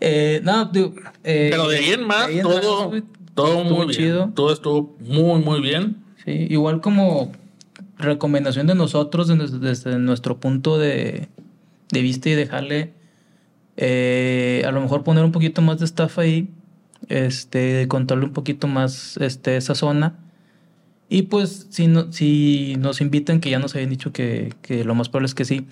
[0.02, 3.02] Eh, no, digo, eh, Pero de ahí en más, de ahí en todo, más,
[3.34, 3.90] todo muy bien.
[3.90, 4.30] chido.
[4.34, 6.02] Todo estuvo muy, muy bien.
[6.24, 7.32] Sí, igual como
[7.98, 11.28] recomendación de nosotros desde, desde nuestro punto de,
[11.90, 12.94] de vista y dejarle
[13.76, 16.50] eh, a lo mejor poner un poquito más de staff ahí,
[17.08, 20.18] este, contarle un poquito más este, esa zona.
[21.10, 24.94] Y pues si, no, si nos invitan, que ya nos habían dicho que, que lo
[24.94, 25.66] más probable es que sí,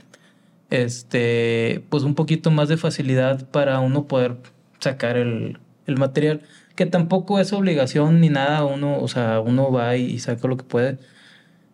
[0.69, 4.37] este, pues un poquito más de facilidad para uno poder
[4.81, 6.43] sacar el, el material,
[6.75, 10.57] que tampoco es obligación ni nada, uno, o sea, uno va y, y saca lo
[10.57, 10.99] que puede.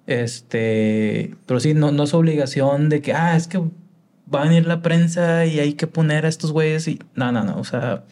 [0.07, 3.59] Este, pero sí, no, no es obligación de que, ah, es que
[4.33, 7.43] va a venir la prensa y hay que poner a estos güeyes y, no, no,
[7.45, 8.05] no, o sea.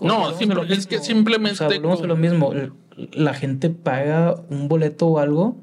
[0.00, 2.52] No, simple- es que simplemente O sea, volvemos a lo mismo.
[3.12, 5.56] La gente paga un boleto o algo.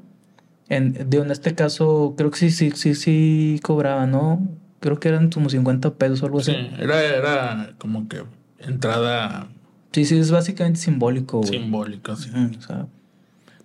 [0.68, 4.46] En, digo, en este caso, creo que sí, sí, sí, sí cobraba, ¿no?
[4.80, 6.82] Creo que eran como 50 pesos o algo Sí, así.
[6.82, 8.22] era, era como que
[8.58, 9.48] entrada
[9.92, 11.50] Sí, sí, es básicamente simbólico, güey.
[11.50, 12.16] simbólica.
[12.16, 12.30] sí.
[12.30, 12.86] Ujú, o sea,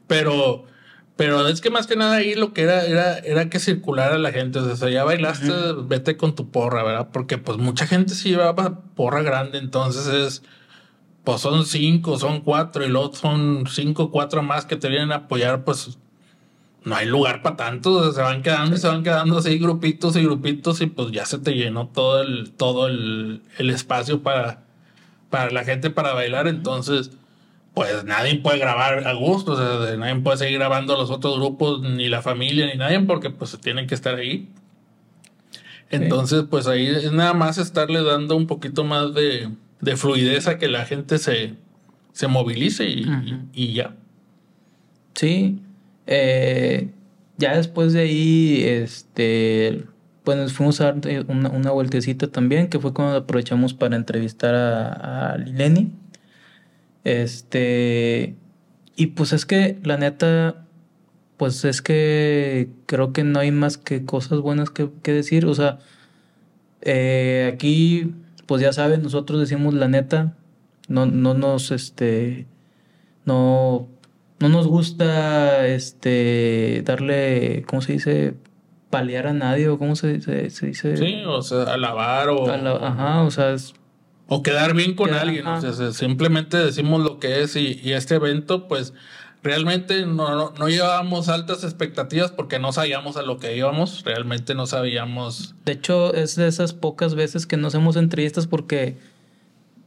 [0.07, 0.65] Pero,
[1.15, 4.31] pero es que más que nada ahí lo que era, era, era que circulara la
[4.31, 4.59] gente.
[4.59, 5.51] O sea, ya bailaste,
[5.87, 7.09] vete con tu porra, ¿verdad?
[7.11, 10.43] Porque pues mucha gente sí llevaba porra grande, entonces es,
[11.27, 15.15] pues son cinco, son cuatro, y luego son cinco, cuatro más que te vienen a
[15.15, 15.97] apoyar, pues
[16.85, 20.23] no hay lugar para tantos, se van quedando y se van quedando así grupitos y
[20.23, 24.63] grupitos, y pues ya se te llenó todo el, todo el, el espacio para,
[25.29, 27.11] para la gente para bailar, entonces
[27.73, 31.11] pues nadie puede grabar a gusto, o sea, de- nadie puede seguir grabando a los
[31.11, 34.47] otros grupos, ni la familia, ni nadie, porque pues tienen que estar ahí.
[35.89, 39.49] Entonces, pues ahí es nada más estarle dando un poquito más de,
[39.81, 41.53] de fluidez a que la gente se,
[42.13, 43.05] se movilice y,
[43.53, 43.95] y ya.
[45.15, 45.61] Sí.
[46.07, 46.89] Eh,
[47.37, 49.83] ya después de ahí, este,
[50.23, 54.55] pues nos fuimos a dar una, una vueltecita también, que fue cuando aprovechamos para entrevistar
[54.55, 55.91] a, a Lileni.
[57.03, 58.35] Este,
[58.95, 60.65] Y pues es que, la neta,
[61.37, 65.45] pues es que creo que no hay más que cosas buenas que, que decir.
[65.45, 65.77] O sea,
[66.81, 68.11] eh, aquí,
[68.47, 70.35] pues ya saben, nosotros decimos la neta.
[70.87, 72.47] No, no nos, este,
[73.25, 73.87] no,
[74.39, 78.35] no nos gusta, este, darle, ¿cómo se dice?
[78.89, 80.95] Palear a nadie o cómo se, se, se dice.
[80.97, 82.49] Sí, o sea, alabar o...
[82.49, 83.73] Ala- ajá, o sea, es-
[84.27, 85.45] O quedar bien con Quedar- alguien.
[85.45, 85.67] ajá.
[85.67, 88.93] O sea, simplemente decimos lo que es y, y este evento, pues
[89.43, 94.03] realmente no, no, no llevábamos altas expectativas porque no sabíamos a lo que íbamos.
[94.03, 95.55] Realmente no sabíamos.
[95.65, 98.97] De hecho, es de esas pocas veces que no hacemos entrevistas porque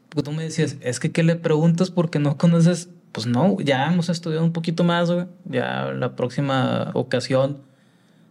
[0.09, 2.89] pues, tú me decías, es que ¿qué le preguntas porque no conoces?
[3.13, 5.27] Pues no, ya hemos estudiado un poquito más, güey.
[5.45, 7.59] Ya la próxima ocasión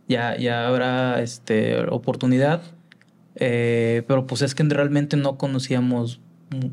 [0.08, 2.62] ya, ya habrá este, oportunidad.
[3.36, 6.20] Eh, pero pues es que realmente no conocíamos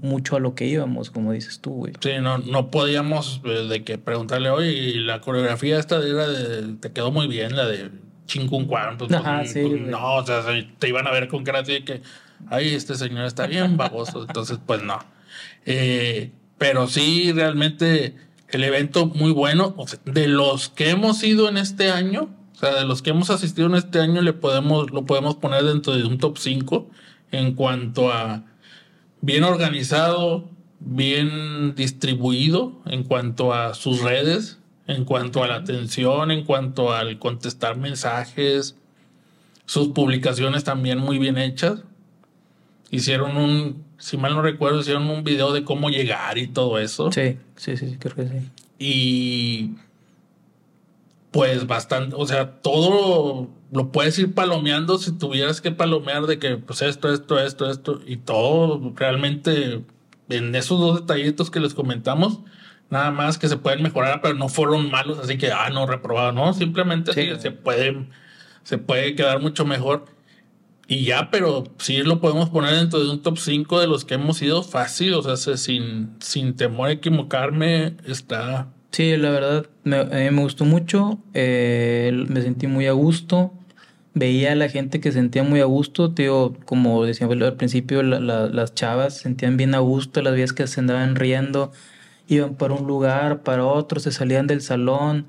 [0.02, 1.92] mucho a lo que íbamos, como dices tú, güey.
[2.00, 6.74] Sí, no, no podíamos eh, de que preguntarle, oye, y la coreografía esta era de,
[6.80, 7.90] te quedó muy bien, la de
[8.26, 8.96] Chinguncuan.
[8.98, 11.62] Pues, Ajá, pues, sí, pues, no, o sea, se- te iban a ver con cara
[11.62, 12.00] de que,
[12.48, 14.22] ay, este señor está bien baboso.
[14.26, 14.98] Entonces, pues no.
[15.64, 18.14] Eh, pero sí, realmente
[18.48, 19.74] el evento muy bueno.
[19.76, 23.10] O sea, de los que hemos ido en este año, o sea, de los que
[23.10, 26.88] hemos asistido en este año, le podemos, lo podemos poner dentro de un top 5
[27.32, 28.44] en cuanto a
[29.20, 30.48] bien organizado,
[30.80, 37.18] bien distribuido en cuanto a sus redes, en cuanto a la atención, en cuanto al
[37.18, 38.76] contestar mensajes,
[39.64, 41.82] sus publicaciones también muy bien hechas.
[42.90, 47.10] Hicieron un, si mal no recuerdo, hicieron un video de cómo llegar y todo eso.
[47.10, 48.50] Sí, sí, sí, sí, creo que sí.
[48.78, 49.70] Y
[51.32, 56.56] pues bastante, o sea, todo lo puedes ir palomeando si tuvieras que palomear de que
[56.56, 59.84] pues esto, esto, esto, esto y todo realmente
[60.28, 62.40] en esos dos detallitos que les comentamos,
[62.90, 66.32] nada más que se pueden mejorar, pero no fueron malos, así que ah, no reprobado,
[66.32, 67.22] no, simplemente Sí.
[67.34, 68.06] sí, se puede
[68.64, 70.06] se puede quedar mucho mejor.
[70.88, 74.14] Y ya, pero sí lo podemos poner dentro de un top 5 de los que
[74.14, 79.66] hemos ido fácil, o sea, se- sin, sin temor a equivocarme, está Sí, la verdad,
[79.84, 83.52] me, a mí me gustó mucho, eh, me sentí muy a gusto,
[84.16, 88.18] veía a la gente que sentía muy a gusto, digo, como decía al principio, la-
[88.18, 91.70] la- las chavas se sentían bien a gusto, las veías que se andaban riendo,
[92.28, 95.26] iban para un lugar, para otro, se salían del salón,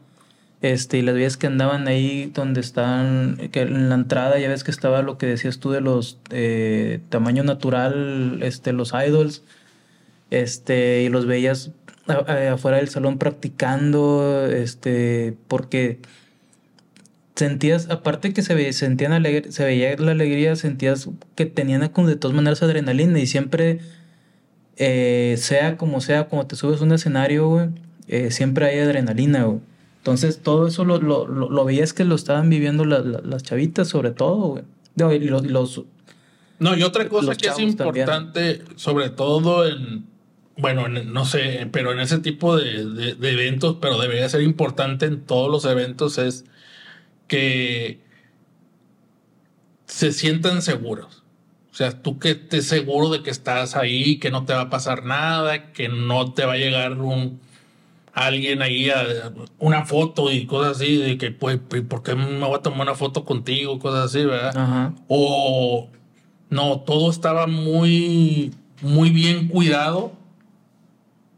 [0.62, 4.64] este, y las veías que andaban ahí donde estaban, que en la entrada ya ves
[4.64, 9.44] que estaba lo que decías tú de los eh, tamaño natural, este, los idols,
[10.32, 11.72] este, y los veías
[12.08, 16.00] afuera del salón practicando, este, porque
[17.38, 22.08] sentías, aparte que se ve, sentían alegre, se veía la alegría, sentías que tenían como
[22.10, 23.80] de todas maneras adrenalina y siempre,
[24.78, 27.70] eh, sea como sea, cuando te subes a un escenario, güey,
[28.08, 29.60] eh, siempre hay adrenalina, güey.
[30.00, 33.44] Entonces todo eso lo, lo, lo, lo veías que lo estaban viviendo la- la- las
[33.44, 34.64] chavitas sobre todo, güey.
[34.96, 35.84] No, y los,
[36.60, 37.70] No, y otra cosa que es también.
[37.70, 40.06] importante, sobre todo en,
[40.58, 44.42] bueno, en- no sé, pero en ese tipo de, de- de eventos, pero debería ser
[44.42, 46.46] importante en todos los eventos, es
[47.28, 48.00] que
[49.86, 51.24] se sientan seguros.
[51.72, 54.70] O sea, tú que estés seguro de que estás ahí, que no te va a
[54.70, 57.40] pasar nada, que no te va a llegar un
[58.18, 62.56] alguien ahí a una foto y cosas así, de que, pues, ¿por qué me voy
[62.56, 63.78] a tomar una foto contigo?
[63.78, 64.58] Cosas así, ¿verdad?
[64.58, 64.96] ajá.
[65.08, 65.88] O
[66.50, 70.14] no, todo estaba muy, muy bien cuidado,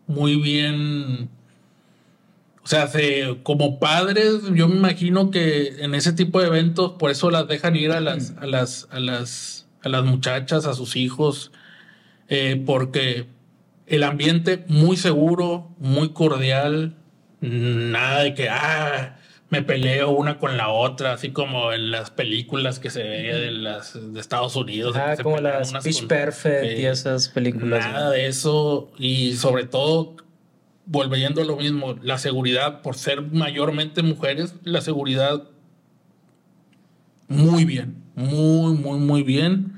[0.07, 1.29] muy bien.
[2.69, 7.09] O sea, se- como padres, yo me imagino que en ese tipo de eventos, por
[7.09, 10.95] eso las dejan ir a las, a las, a las, a las muchachas, a sus
[10.95, 11.51] hijos,
[12.27, 13.25] eh, porque
[13.87, 16.95] el ambiente muy seguro, muy cordial,
[17.41, 19.17] nada de que, ah,
[19.49, 23.51] me peleo una con la otra, así como en las películas que se ve de
[23.51, 24.95] las de Estados Unidos.
[24.95, 27.83] Ah, como las Pitch con- Perfect y eh, esas películas.
[27.91, 28.91] Nada de eso.
[28.99, 30.17] Y sobre todo,
[30.91, 35.43] volviendo a lo mismo, la seguridad, por ser mayormente mujeres, la seguridad
[37.27, 38.01] muy bien.
[38.15, 39.73] Muy, muy, muy bien.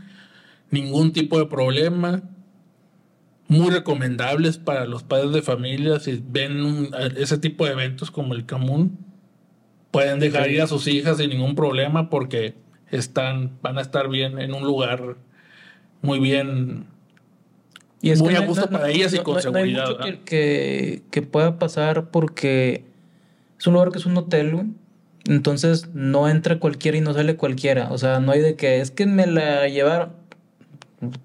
[0.69, 2.24] Ningún tipo de problema.
[3.50, 6.00] Muy recomendables para los padres de familia.
[6.00, 8.97] Si ven un- ese tipo de eventos como el Camun,
[9.91, 12.56] pueden dejar ir a sus hijas sin ningún problema porque
[12.89, 15.17] están, van a estar bien en un lugar
[16.02, 16.86] muy bien
[18.02, 19.58] Y es Muy que a no- gusto no- para ellas y no- con no- no
[19.58, 22.84] hay seguridad, mucho que, que, que pueda pasar porque
[23.60, 24.66] es un lugar que es un hotel, güey.
[25.26, 27.90] Entonces no entra cualquiera y no sale cualquiera.
[27.92, 30.20] O sea, no hay de que es que me la llevaron.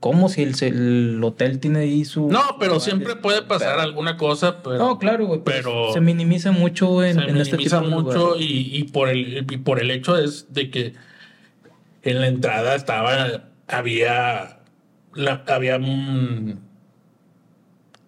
[0.00, 2.28] ¿Cómo si el, hotel tiene ahí su...
[2.28, 4.62] No, pero siempre puede pasar alguna cosa.
[4.62, 5.40] Pero, no, claro, güey.
[5.44, 9.80] Pero se minimiza mucho en, se este minimiza mucho y, y, por el, y por
[9.80, 10.94] el hecho es de que
[12.02, 13.44] en la entrada estaba...
[13.68, 14.60] Había...
[15.14, 15.78] La, había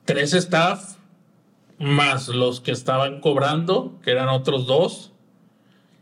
[0.08, 0.96] tres staff
[1.78, 5.12] más los que estaban cobrando, que eran otros dos.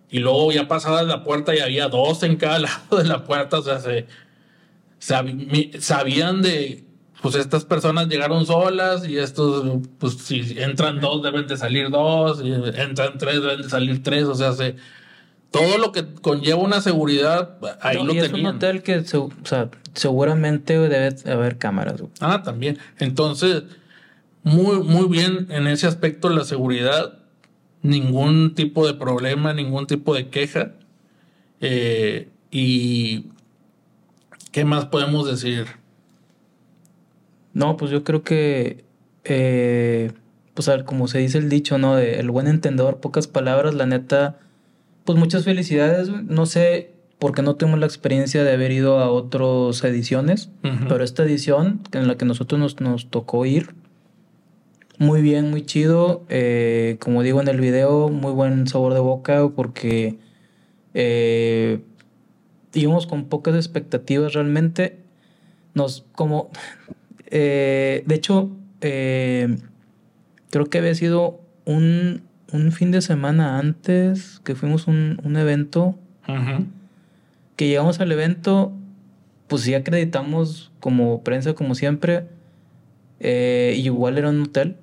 [0.08, 3.58] Y luego ya pasaba la puerta y había dos en cada lado de la puerta.
[3.58, 4.06] O sea, se
[5.80, 6.84] sabían de,
[7.20, 9.66] pues estas personas llegaron solas y estos,
[9.98, 14.24] pues si entran dos deben de salir dos, y entran tres deben de salir tres,
[14.24, 14.76] o sea, se,
[15.50, 19.68] todo lo que conlleva una seguridad, ahí lo y Es un hotel que, o sea,
[19.94, 22.00] seguramente debe haber cámaras.
[22.20, 22.78] Ah, también.
[22.98, 23.64] Entonces,
[24.46, 27.18] muy, muy bien en ese aspecto la seguridad,
[27.82, 30.72] ningún tipo de problema, ningún tipo de queja.
[31.60, 33.26] Eh, y
[34.56, 35.66] ¿Qué más podemos decir?
[37.52, 38.86] No, pues yo creo que,
[39.24, 40.12] eh,
[40.54, 41.94] pues a ver, como se dice el dicho, ¿no?
[41.94, 44.38] De el buen entendedor, pocas palabras, la neta,
[45.04, 46.08] pues muchas felicidades.
[46.08, 50.48] No sé por qué no tenemos la experiencia de haber ido a otras ediciones,
[50.88, 53.74] pero esta edición en la que nosotros nos, nos tocó ir,
[54.98, 56.24] muy bien, muy chido.
[56.28, 60.18] Eh, como digo en el video, muy buen sabor de boca porque...
[60.94, 61.80] Eh,
[62.76, 64.98] íbamos con pocas expectativas realmente.
[65.74, 66.50] Nos, como,
[67.26, 69.56] eh, de hecho, eh,
[70.50, 75.36] creo que había sido un, un, fin de semana antes que fuimos a un, un
[75.36, 75.98] evento.
[77.56, 78.72] Que llegamos al evento,
[79.46, 82.26] pues sí acreditamos como prensa, como siempre.
[83.20, 84.76] Eh, igual era un hotel.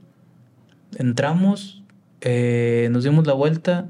[0.97, 1.83] Entramos,
[2.23, 3.89] nos dimos la vuelta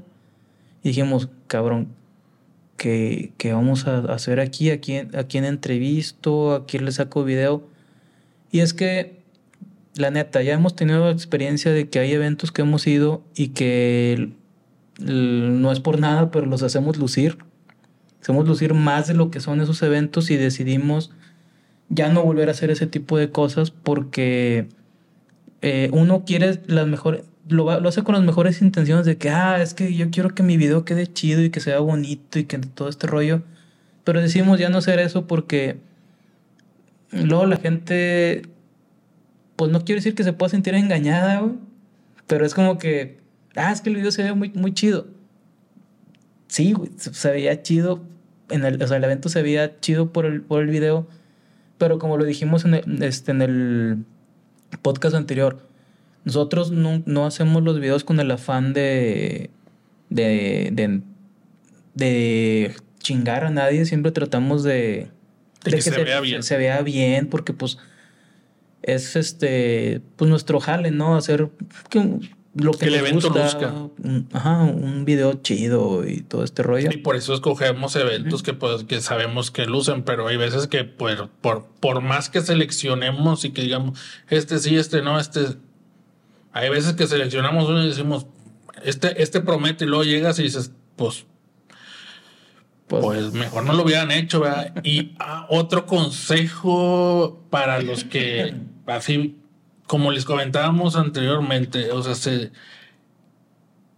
[0.82, 1.88] y dijimos, cabrón,
[2.76, 7.66] que, vamos a hacer aquí, a quién, a quién entrevisto, a quién le saco video.
[8.50, 9.22] Y es que,
[9.94, 13.48] la neta, ya hemos tenido la experiencia de que hay eventos que hemos ido y
[13.48, 14.32] que
[14.98, 17.38] no es por nada, pero los hacemos lucir.
[18.20, 21.10] Hacemos lucir más de lo que son esos eventos y decidimos
[21.88, 24.68] ya no volver a hacer ese tipo de cosas porque
[25.62, 29.74] eh, uno quiere las mejores lo, hace con las mejores intenciones de que, ah, es
[29.74, 32.88] que yo quiero que mi video quede chido y que sea bonito y que todo
[32.88, 33.42] este rollo.
[34.04, 35.78] Pero decidimos ya no hacer eso porque
[37.12, 38.42] luego la gente,
[39.56, 41.54] pues no quiero decir que se pueda sentir engañada, güey.
[42.26, 43.18] Pero es como que,
[43.56, 45.06] ah, es que el video se ve muy, muy chido.
[46.48, 48.02] Sí, güey, se veía chido.
[48.50, 51.06] En el, o sea, el evento se veía chido por el, por el video.
[51.78, 54.04] Pero como lo dijimos en este, en el
[54.80, 55.66] podcast anterior,
[56.24, 59.50] nosotros no, hacemos los videos con el afán de,
[60.08, 61.02] de,
[61.94, 65.08] de, chingar a nadie, siempre tratamos de,
[65.62, 66.42] que, se, vea bien.
[66.42, 67.78] Se, vea bien, porque pues
[68.82, 71.16] es este, pues nuestro jale, ¿no?
[71.16, 71.50] Hacer
[72.54, 73.72] lo que, el evento busca.
[74.02, 76.90] Un, ajá, un video chido y todo este rollo.
[76.92, 80.84] Y por eso escogemos eventos que pues que sabemos que lucen, pero hay veces que
[80.84, 85.40] por, por, por más que seleccionemos y que digamos, este sí, este no, este
[86.54, 88.26] hay veces que seleccionamos uno y decimos,
[88.84, 91.26] este, este promete y luego llegas y dices, pues,
[92.86, 94.72] pues, pues mejor no lo hubieran hecho, ¿verdad?
[94.84, 98.54] Y ah, otro consejo para los que,
[98.86, 99.36] así
[99.86, 102.52] como les comentábamos anteriormente, o sea, se,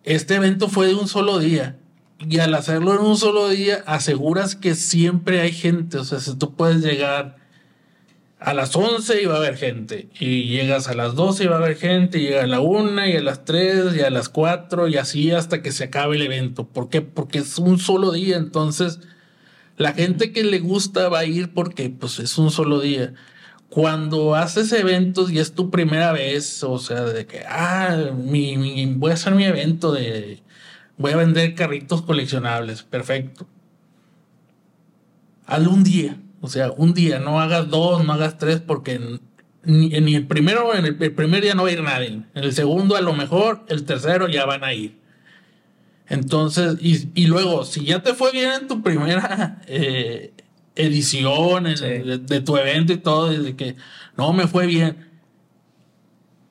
[0.05, 1.77] este evento fue de un solo día.
[2.18, 5.99] Y al hacerlo en un solo día, aseguras que siempre hay gente.
[5.99, 7.37] O sea, si tú puedes llegar
[8.38, 10.09] a las 11 iba a haber gente.
[10.18, 12.18] Y llegas a las 12 y va a haber gente.
[12.18, 15.33] Y llega a la 1 y a las 3 y a las 4 y así
[15.33, 16.66] hasta que se acabe el evento.
[16.66, 17.03] ¿Por qué?
[17.03, 18.37] Porque es un solo día.
[18.37, 19.01] Entonces,
[19.77, 23.12] la gente que le gusta va a ir porque pues es un solo día.
[23.69, 29.11] Cuando haces eventos y es tu primera vez, o sea, de que, ah, mi, voy
[29.11, 30.43] a hacer mi evento de,
[30.97, 33.47] voy a vender carritos coleccionables, perfecto.
[35.47, 39.01] Hazlo un día o sea, un día, no hagas dos, no hagas tres, porque
[39.65, 42.09] ni, en el primero, en el, primer día no va a ir nadie.
[42.09, 44.97] En el segundo, a lo mejor, el tercero ya van a ir.
[46.09, 50.35] Entonces, y, luego, si ya te fue bien en tu primera eh,
[50.77, 53.77] edición de, tu evento y todo, desde que
[54.16, 55.11] no me fue bien,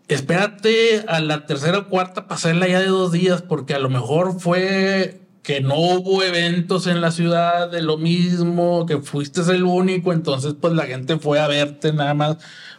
[0.08, 4.40] espérate a la tercera o cuarta pasarla ya de dos días, porque a lo mejor
[4.40, 10.12] fue que no hubo eventos en la ciudad de lo mismo, que fuiste el único,
[10.12, 12.38] entonces pues la gente fue a verte nada más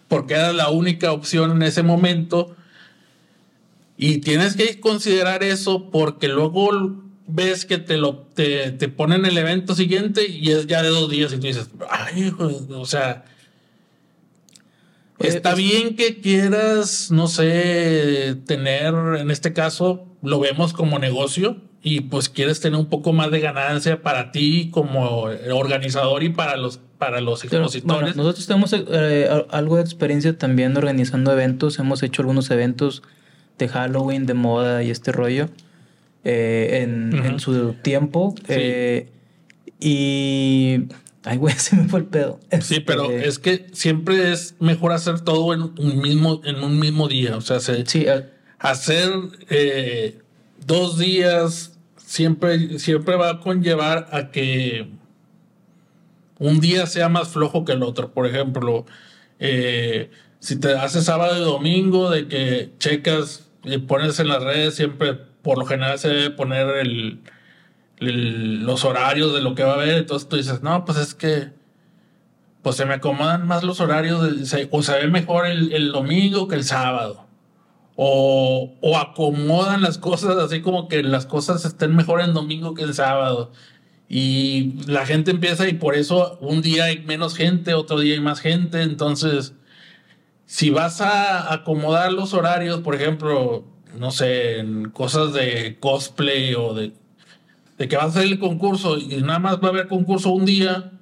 [0.09, 2.55] porque era la única opción en ese momento.
[3.97, 9.37] Y tienes que considerar eso porque luego ves que te lo te, te ponen el
[9.37, 13.25] evento siguiente y es ya de dos días y tú dices, ay, o sea,
[15.19, 22.03] Está bien que quieras, no sé, tener, en este caso, lo vemos como negocio y
[22.03, 25.23] pues quieres tener un poco más de ganancia para ti como
[25.55, 28.01] organizador y para los, para los Pero, expositores.
[28.01, 31.79] bueno, nosotros tenemos eh, algo de experiencia también organizando eventos.
[31.79, 33.03] Hemos hecho algunos eventos
[33.57, 35.49] de Halloween, de moda y este rollo
[36.29, 38.35] eh, en, su tiempo.
[38.49, 39.09] eh,
[39.79, 40.85] y.
[41.25, 42.41] Ay, güey, se me fue el pedo.
[42.61, 46.79] Sí, pero Este, es que siempre es mejor hacer todo en un mismo, en un
[46.79, 47.37] mismo día.
[47.37, 48.27] O sea, se- Sí, eh,
[48.59, 49.11] hacer
[49.51, 50.19] eh,
[50.67, 54.89] dos días siempre, siempre va a conllevar a que
[56.39, 58.13] un día sea más flojo que el otro.
[58.13, 58.85] Por ejemplo,
[59.39, 64.75] eh, si te haces sábado y domingo, de que checas y pones en las redes,
[64.77, 66.67] siempre por lo general se debe poner
[68.01, 69.99] los horarios de lo que va a haber.
[69.99, 71.53] Entonces tú dices, no, pues es que
[72.63, 74.21] pues se me acomodan más los horarios,
[74.73, 77.27] o se ve mejor el, el domingo que el sábado.
[77.95, 82.83] O, o acomodan las cosas así como que las cosas estén mejor en domingo que
[82.83, 83.53] el sábado.
[84.09, 88.21] Y la gente empieza y por eso un día hay menos gente, otro día hay
[88.21, 88.83] más gente.
[88.83, 89.55] Entonces,
[90.45, 93.65] si vas a acomodar los horarios, por ejemplo,
[93.99, 96.93] no sé, en cosas de cosplay o de,
[97.79, 100.45] de que vas a hacer el concurso y nada más va a haber concurso un
[100.45, 100.93] día,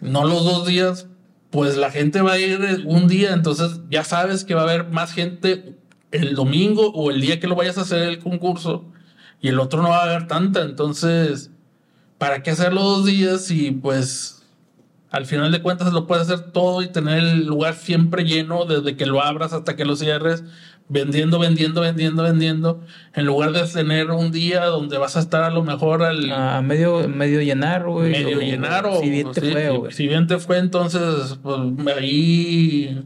[0.00, 1.08] no los dos días,
[1.50, 4.88] pues la gente va a ir un día, entonces ya sabes que va a haber
[4.88, 5.76] más gente
[6.10, 8.84] el domingo o el día que lo vayas a hacer el concurso
[9.40, 11.50] y el otro no va a haber tanta, entonces,
[12.18, 14.36] ¿para qué hacerlo dos días y pues
[15.10, 18.96] al final de cuentas lo puedes hacer todo y tener el lugar siempre lleno desde
[18.96, 20.44] que lo abras hasta que lo cierres,
[20.88, 22.80] vendiendo, vendiendo, vendiendo, vendiendo,
[23.14, 26.60] en lugar de tener un día donde vas a estar a lo mejor al a
[26.62, 28.12] medio, medio llenar, güey.
[28.12, 29.92] medio o- llenar o Si bien te sí, fue, güey.
[29.92, 31.58] si bien te fue entonces pues
[31.96, 33.04] ahí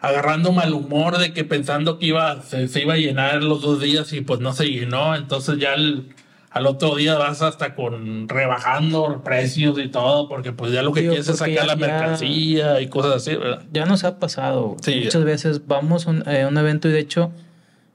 [0.00, 3.80] agarrando mal humor de que pensando que iba se, se iba a llenar los dos
[3.80, 6.08] días y pues no se llenó entonces ya el-
[6.54, 11.00] al otro día vas hasta con rebajando precios y todo porque pues ya lo que
[11.02, 13.62] quieres es sacar la mercancía y cosas así ¿verdad?
[13.72, 14.68] Ya nos ha pasado.
[14.68, 14.78] güey.
[14.82, 15.00] Sí.
[15.04, 17.32] Muchas veces vamos a un, a un evento y de hecho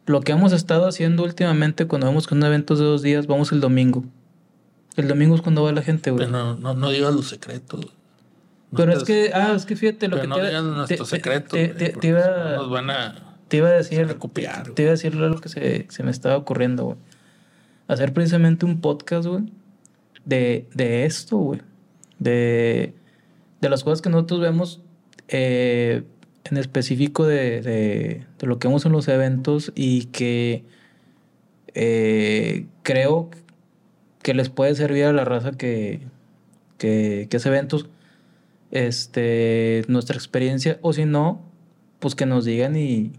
[0.05, 3.51] lo que hemos estado haciendo últimamente cuando vamos con un evento de dos días, vamos
[3.51, 4.03] el domingo.
[4.97, 6.26] El domingo es cuando va la gente, güey.
[6.26, 7.86] Pero no, no, no digas los secretos
[8.72, 11.51] No Pero es que, ah, es que fíjate lo que no te, nuestros te- secretos
[11.51, 13.16] te, iba, nos van a
[13.47, 14.76] te iba a decir, recopiar, güey.
[14.76, 16.97] te iba a decir lo que se, se me estaba ocurriendo, güey.
[17.90, 19.52] Hacer precisamente un podcast, güey,
[20.24, 21.62] de, de esto, güey.
[22.20, 22.94] De,
[23.62, 24.82] de las cosas que nosotros vemos
[25.28, 26.04] eh,
[26.44, 30.66] en específico de, de, lo que vemos en los eventos y que
[31.74, 33.32] eh, creo
[34.22, 36.02] que les puede servir a la raza que,
[36.78, 37.90] que, que hace eventos
[38.70, 41.42] este, nuestra experiencia, o si no,
[41.98, 43.14] pues que nos digan y,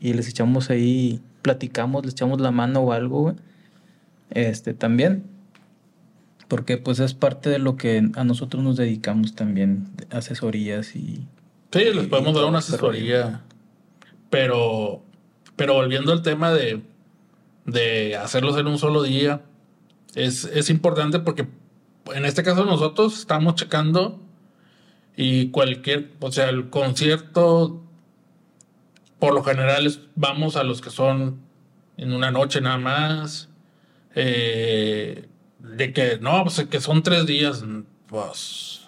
[0.00, 3.36] y les echamos ahí, platicamos, les echamos la mano o algo, güey.
[4.34, 5.24] Este, también.
[6.48, 11.26] Porque pues es parte de lo que a nosotros nos dedicamos también, asesorías y...
[11.72, 13.42] Sí, les podemos dar una este asesoría.
[14.28, 15.02] Pero,
[15.56, 16.82] pero volviendo al tema de,
[17.64, 19.40] de hacerlos en un solo día,
[20.14, 21.46] es, es importante porque
[22.14, 24.20] en este caso nosotros estamos checando
[25.16, 27.82] y cualquier, o sea, el concierto,
[29.18, 31.40] por lo general vamos a los que son
[31.96, 33.48] en una noche nada más.
[34.14, 37.64] Eh, de que no, pues que son tres días,
[38.06, 38.80] pues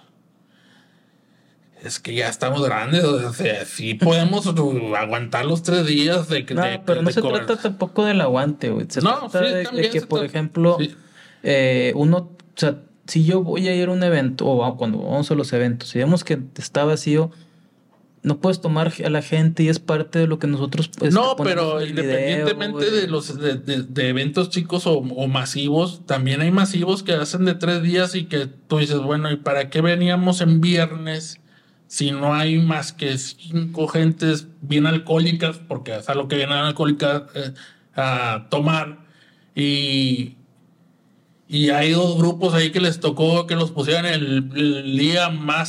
[1.83, 4.47] es que ya estamos grandes, o sea, sí podemos
[4.97, 6.55] aguantar los tres días de que...
[6.55, 7.45] No, de- pero no de se cobrar.
[7.45, 8.87] trata tampoco del aguante, güey.
[8.89, 10.95] Se No, trata sí, de- que, por ejemplo, sí.
[11.43, 15.31] eh, uno, o sea, si yo voy a ir a un evento, o cuando vamos
[15.31, 17.31] a los eventos, si vemos que está vacío,
[18.25, 20.91] no puedes tomar a la gente y es parte de lo que nosotros...
[20.91, 24.95] este, No, pero en el video, independientemente de los de, de- de eventos chicos o,
[24.99, 29.31] o masivos, también hay masivos que hacen de tres días y que tú dices, bueno,
[29.31, 31.39] ¿y para qué veníamos en viernes
[31.87, 36.57] si no hay más que cinco gentes bien alcohólicas, porque es a lo que vienen
[36.57, 37.53] alcohólicas eh,
[37.95, 39.05] a tomar
[39.55, 40.37] y
[41.47, 45.69] y hay dos grupos ahí que les tocó que los pusieran el, el día más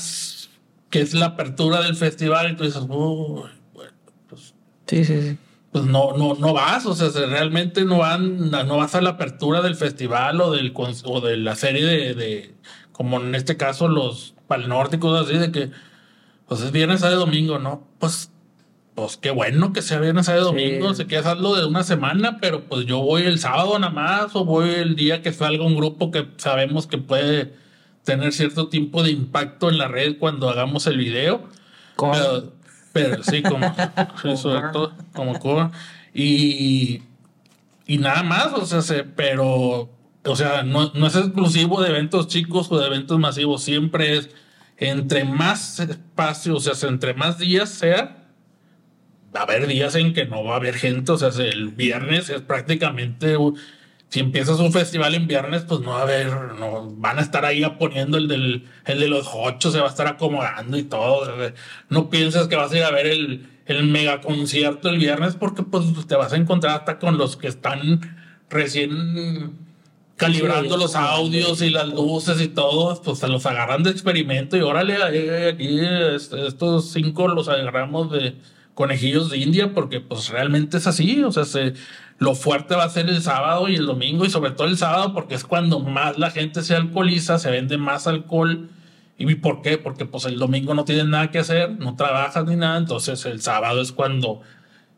[0.96, 3.91] que es la apertura del festival y tú dices, "Uy, bueno,
[4.30, 4.54] pues
[4.88, 5.38] Sí, sí, sí.
[5.72, 9.12] pues no, no, no vas, o sea, se- realmente no van, no vas a la
[9.12, 12.56] apertura del festival o del o de la serie de, de
[12.93, 15.72] como en este caso los Pal Norte y cosas así, de que
[16.48, 17.86] pues es viernes, sábado, domingo, ¿no?
[18.00, 18.32] Pues,
[18.93, 20.56] pues qué bueno que sea viernes, sábado, Sí.
[20.56, 24.36] domingo, se quiere hacerlo de una semana, pero pues yo voy el sábado nada más,
[24.36, 27.54] o voy el día que salga un grupo que sabemos que puede
[28.06, 31.49] tener cierto tiempo de impacto en la red cuando hagamos el video.
[31.97, 32.53] Pero,
[32.93, 33.76] pero sí, como,
[34.38, 35.72] sobre todo, como.
[36.14, 37.01] Y,
[37.86, 39.89] y nada más, o sea, se, pero,
[40.24, 44.30] o sea, no, no es exclusivo de eventos chicos o de eventos masivos, siempre es
[44.78, 48.28] entre más espacio, o sea, entre más días sea,
[49.36, 52.30] va a haber días en que no va a haber gente, o sea, el viernes
[52.30, 53.38] es prácticamente
[54.16, 57.43] si empiezas un festival en viernes, pues no va a haber, no, van a estar
[57.43, 61.28] ahí poniendo el, del, el de los ocho, se va a estar acomodando y todo.
[61.89, 65.63] No piensas que vas a ir a ver el, el mega concierto el viernes porque
[65.63, 67.99] pues te vas a encontrar hasta con los que están
[68.49, 69.57] recién
[70.16, 74.61] calibrando los audios y las luces y todo, pues se los agarran de experimento y
[74.61, 75.78] órale, aquí
[76.47, 78.36] estos cinco los agarramos de
[78.76, 81.73] conejillos de India porque pues realmente es así, o sea, se,
[82.19, 85.13] lo fuerte va a ser el sábado y el domingo y sobre todo el sábado
[85.13, 88.69] porque es cuando más la gente se alcoholiza, se vende más alcohol.
[89.17, 89.78] ¿Y por qué?
[89.78, 93.41] Porque pues el domingo no tienen nada que hacer, no trabajas ni nada, entonces el
[93.41, 94.41] sábado es cuando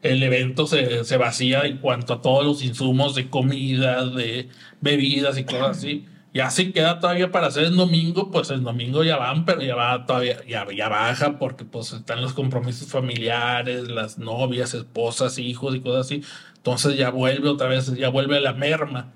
[0.02, 4.50] el evento se, se vacía en cuanto a todos los insumos de comida, de
[4.82, 6.08] bebidas y cosas así.
[6.38, 9.76] Y así queda todavía para hacer el domingo, pues el domingo ya van, pero ya
[9.76, 15.76] va todavía, ya, ya baja porque pues están los compromisos familiares, las novias, esposas, hijos
[15.76, 16.24] y cosas así
[16.68, 19.14] entonces ya vuelve otra vez, ya vuelve la merma.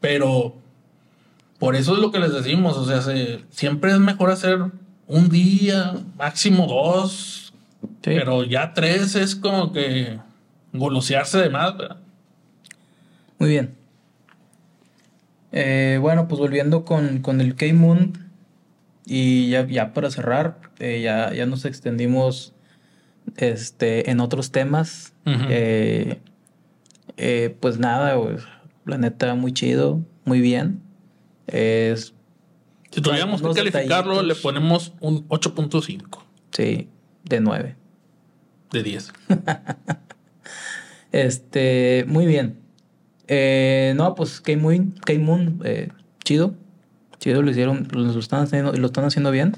[0.00, 0.54] Pero
[1.58, 3.02] por eso es lo que les decimos, o sea,
[3.50, 4.60] siempre es mejor hacer
[5.08, 7.52] un día, máximo dos,
[8.00, 10.20] pero ya tres es como que
[10.72, 11.96] golosearse de más, ¿verdad?
[13.40, 13.74] Muy bien.
[15.56, 18.24] Eh, bueno, pues volviendo con, con el K-Moon,
[19.06, 22.54] y ya, ya para cerrar, eh, ya, ya nos extendimos
[23.36, 25.12] este, en otros temas.
[27.16, 28.36] Eh, pues nada, güey.
[28.84, 30.82] La neta, muy chido, muy bien.
[31.46, 32.14] Es.
[32.90, 36.02] Si tuviéramos que calificarlo, le ponemos un 8.5.
[36.50, 36.88] Sí,
[37.24, 37.76] de 9.
[38.72, 39.12] De 10.
[41.12, 42.63] este, muy bien.
[43.28, 45.88] Eh, no, pues K-Moon, K-Moon eh,
[46.24, 46.54] chido.
[47.18, 49.56] Chido, lo hicieron, lo están haciendo, lo están haciendo bien.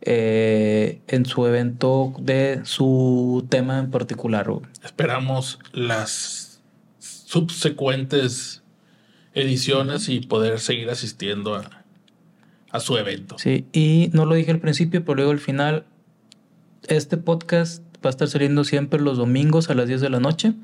[0.00, 4.48] Eh, en su evento de su tema en particular.
[4.84, 6.62] Esperamos las
[6.98, 8.62] subsecuentes
[9.34, 11.84] ediciones y poder seguir asistiendo a,
[12.70, 13.38] a su evento.
[13.38, 15.84] Sí, y no lo dije al principio, pero luego al final,
[16.86, 20.54] este podcast va a estar saliendo siempre los domingos a las 10 de la noche.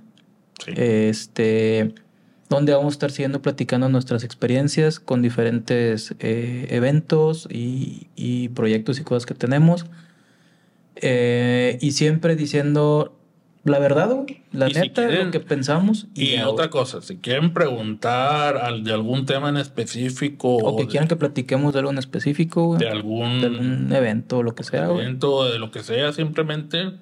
[0.65, 0.73] Sí.
[0.77, 1.93] Este,
[2.49, 9.01] donde vamos a estar siguiendo platicando nuestras experiencias con diferentes eh, eventos y, y, proyectos
[9.01, 9.86] y cosas que tenemos.
[10.97, 13.16] Eh, y siempre diciendo
[13.64, 16.07] la verdad, la neta, lo que pensamos.
[16.14, 20.57] Y, otra cosa, si quieren preguntar de algún tema en específico.
[20.57, 24.64] O que quieran que platiquemos de algo en específico, De algún, evento o lo que
[24.64, 26.92] sea, Evento, de lo que sea, simplemente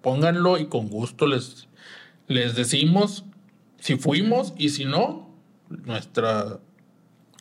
[0.00, 1.68] pónganlo y con gusto les,
[2.28, 3.26] les decimos
[3.80, 5.28] si fuimos y si no,
[5.68, 6.60] nuestra,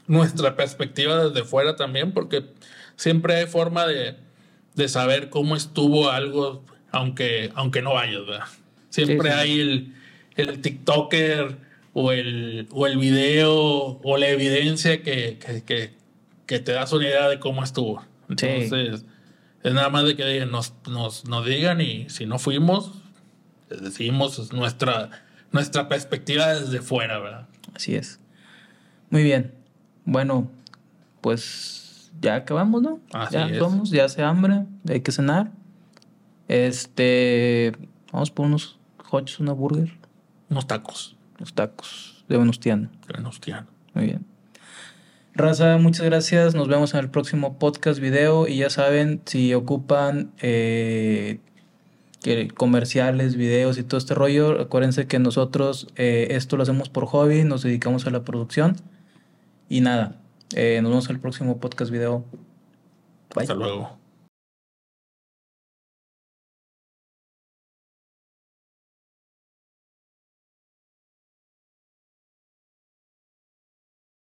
[0.07, 2.45] nuestra perspectiva desde fuera también, porque
[2.95, 4.15] siempre hay forma de,
[4.75, 8.47] de saber cómo estuvo algo aunque, aunque no vayas, ¿verdad?
[8.89, 9.93] Siempre hay el,
[10.35, 11.57] el TikToker
[11.93, 15.93] o el, o el video o la evidencia que, que,
[16.45, 18.03] que, te das una idea de cómo estuvo.
[18.27, 19.05] Entonces,
[19.63, 22.91] es nada más de que nos, nos, nos digan y si no fuimos,
[23.69, 27.47] les decimos nuestra, nuestra perspectiva desde fuera, ¿verdad?
[27.75, 28.19] Así es.
[29.09, 29.53] Muy bien.
[30.05, 30.49] Bueno,
[31.21, 32.99] pues ya acabamos, ¿no?
[33.13, 35.51] Así ya vamos, ya hace hambre, hay que cenar.
[36.47, 37.73] Este.
[38.11, 39.93] Vamos por unos hotches, una burger.
[40.49, 41.15] Unos tacos.
[41.37, 42.89] Unos tacos de Venustiano.
[43.07, 43.67] De Venustiano.
[43.93, 44.25] Muy bien.
[45.35, 46.55] Raza, muchas gracias.
[46.55, 48.47] Nos vemos en el próximo podcast video.
[48.47, 51.39] Y ya saben, si ocupan eh,
[52.55, 57.43] comerciales, videos y todo este rollo, acuérdense que nosotros eh, esto lo hacemos por hobby,
[57.43, 58.75] nos dedicamos a la producción.
[59.69, 60.15] Y nada,
[60.55, 62.25] eh, nos vemos en el próximo podcast video.
[63.35, 63.43] Bye.
[63.43, 63.98] Hasta luego.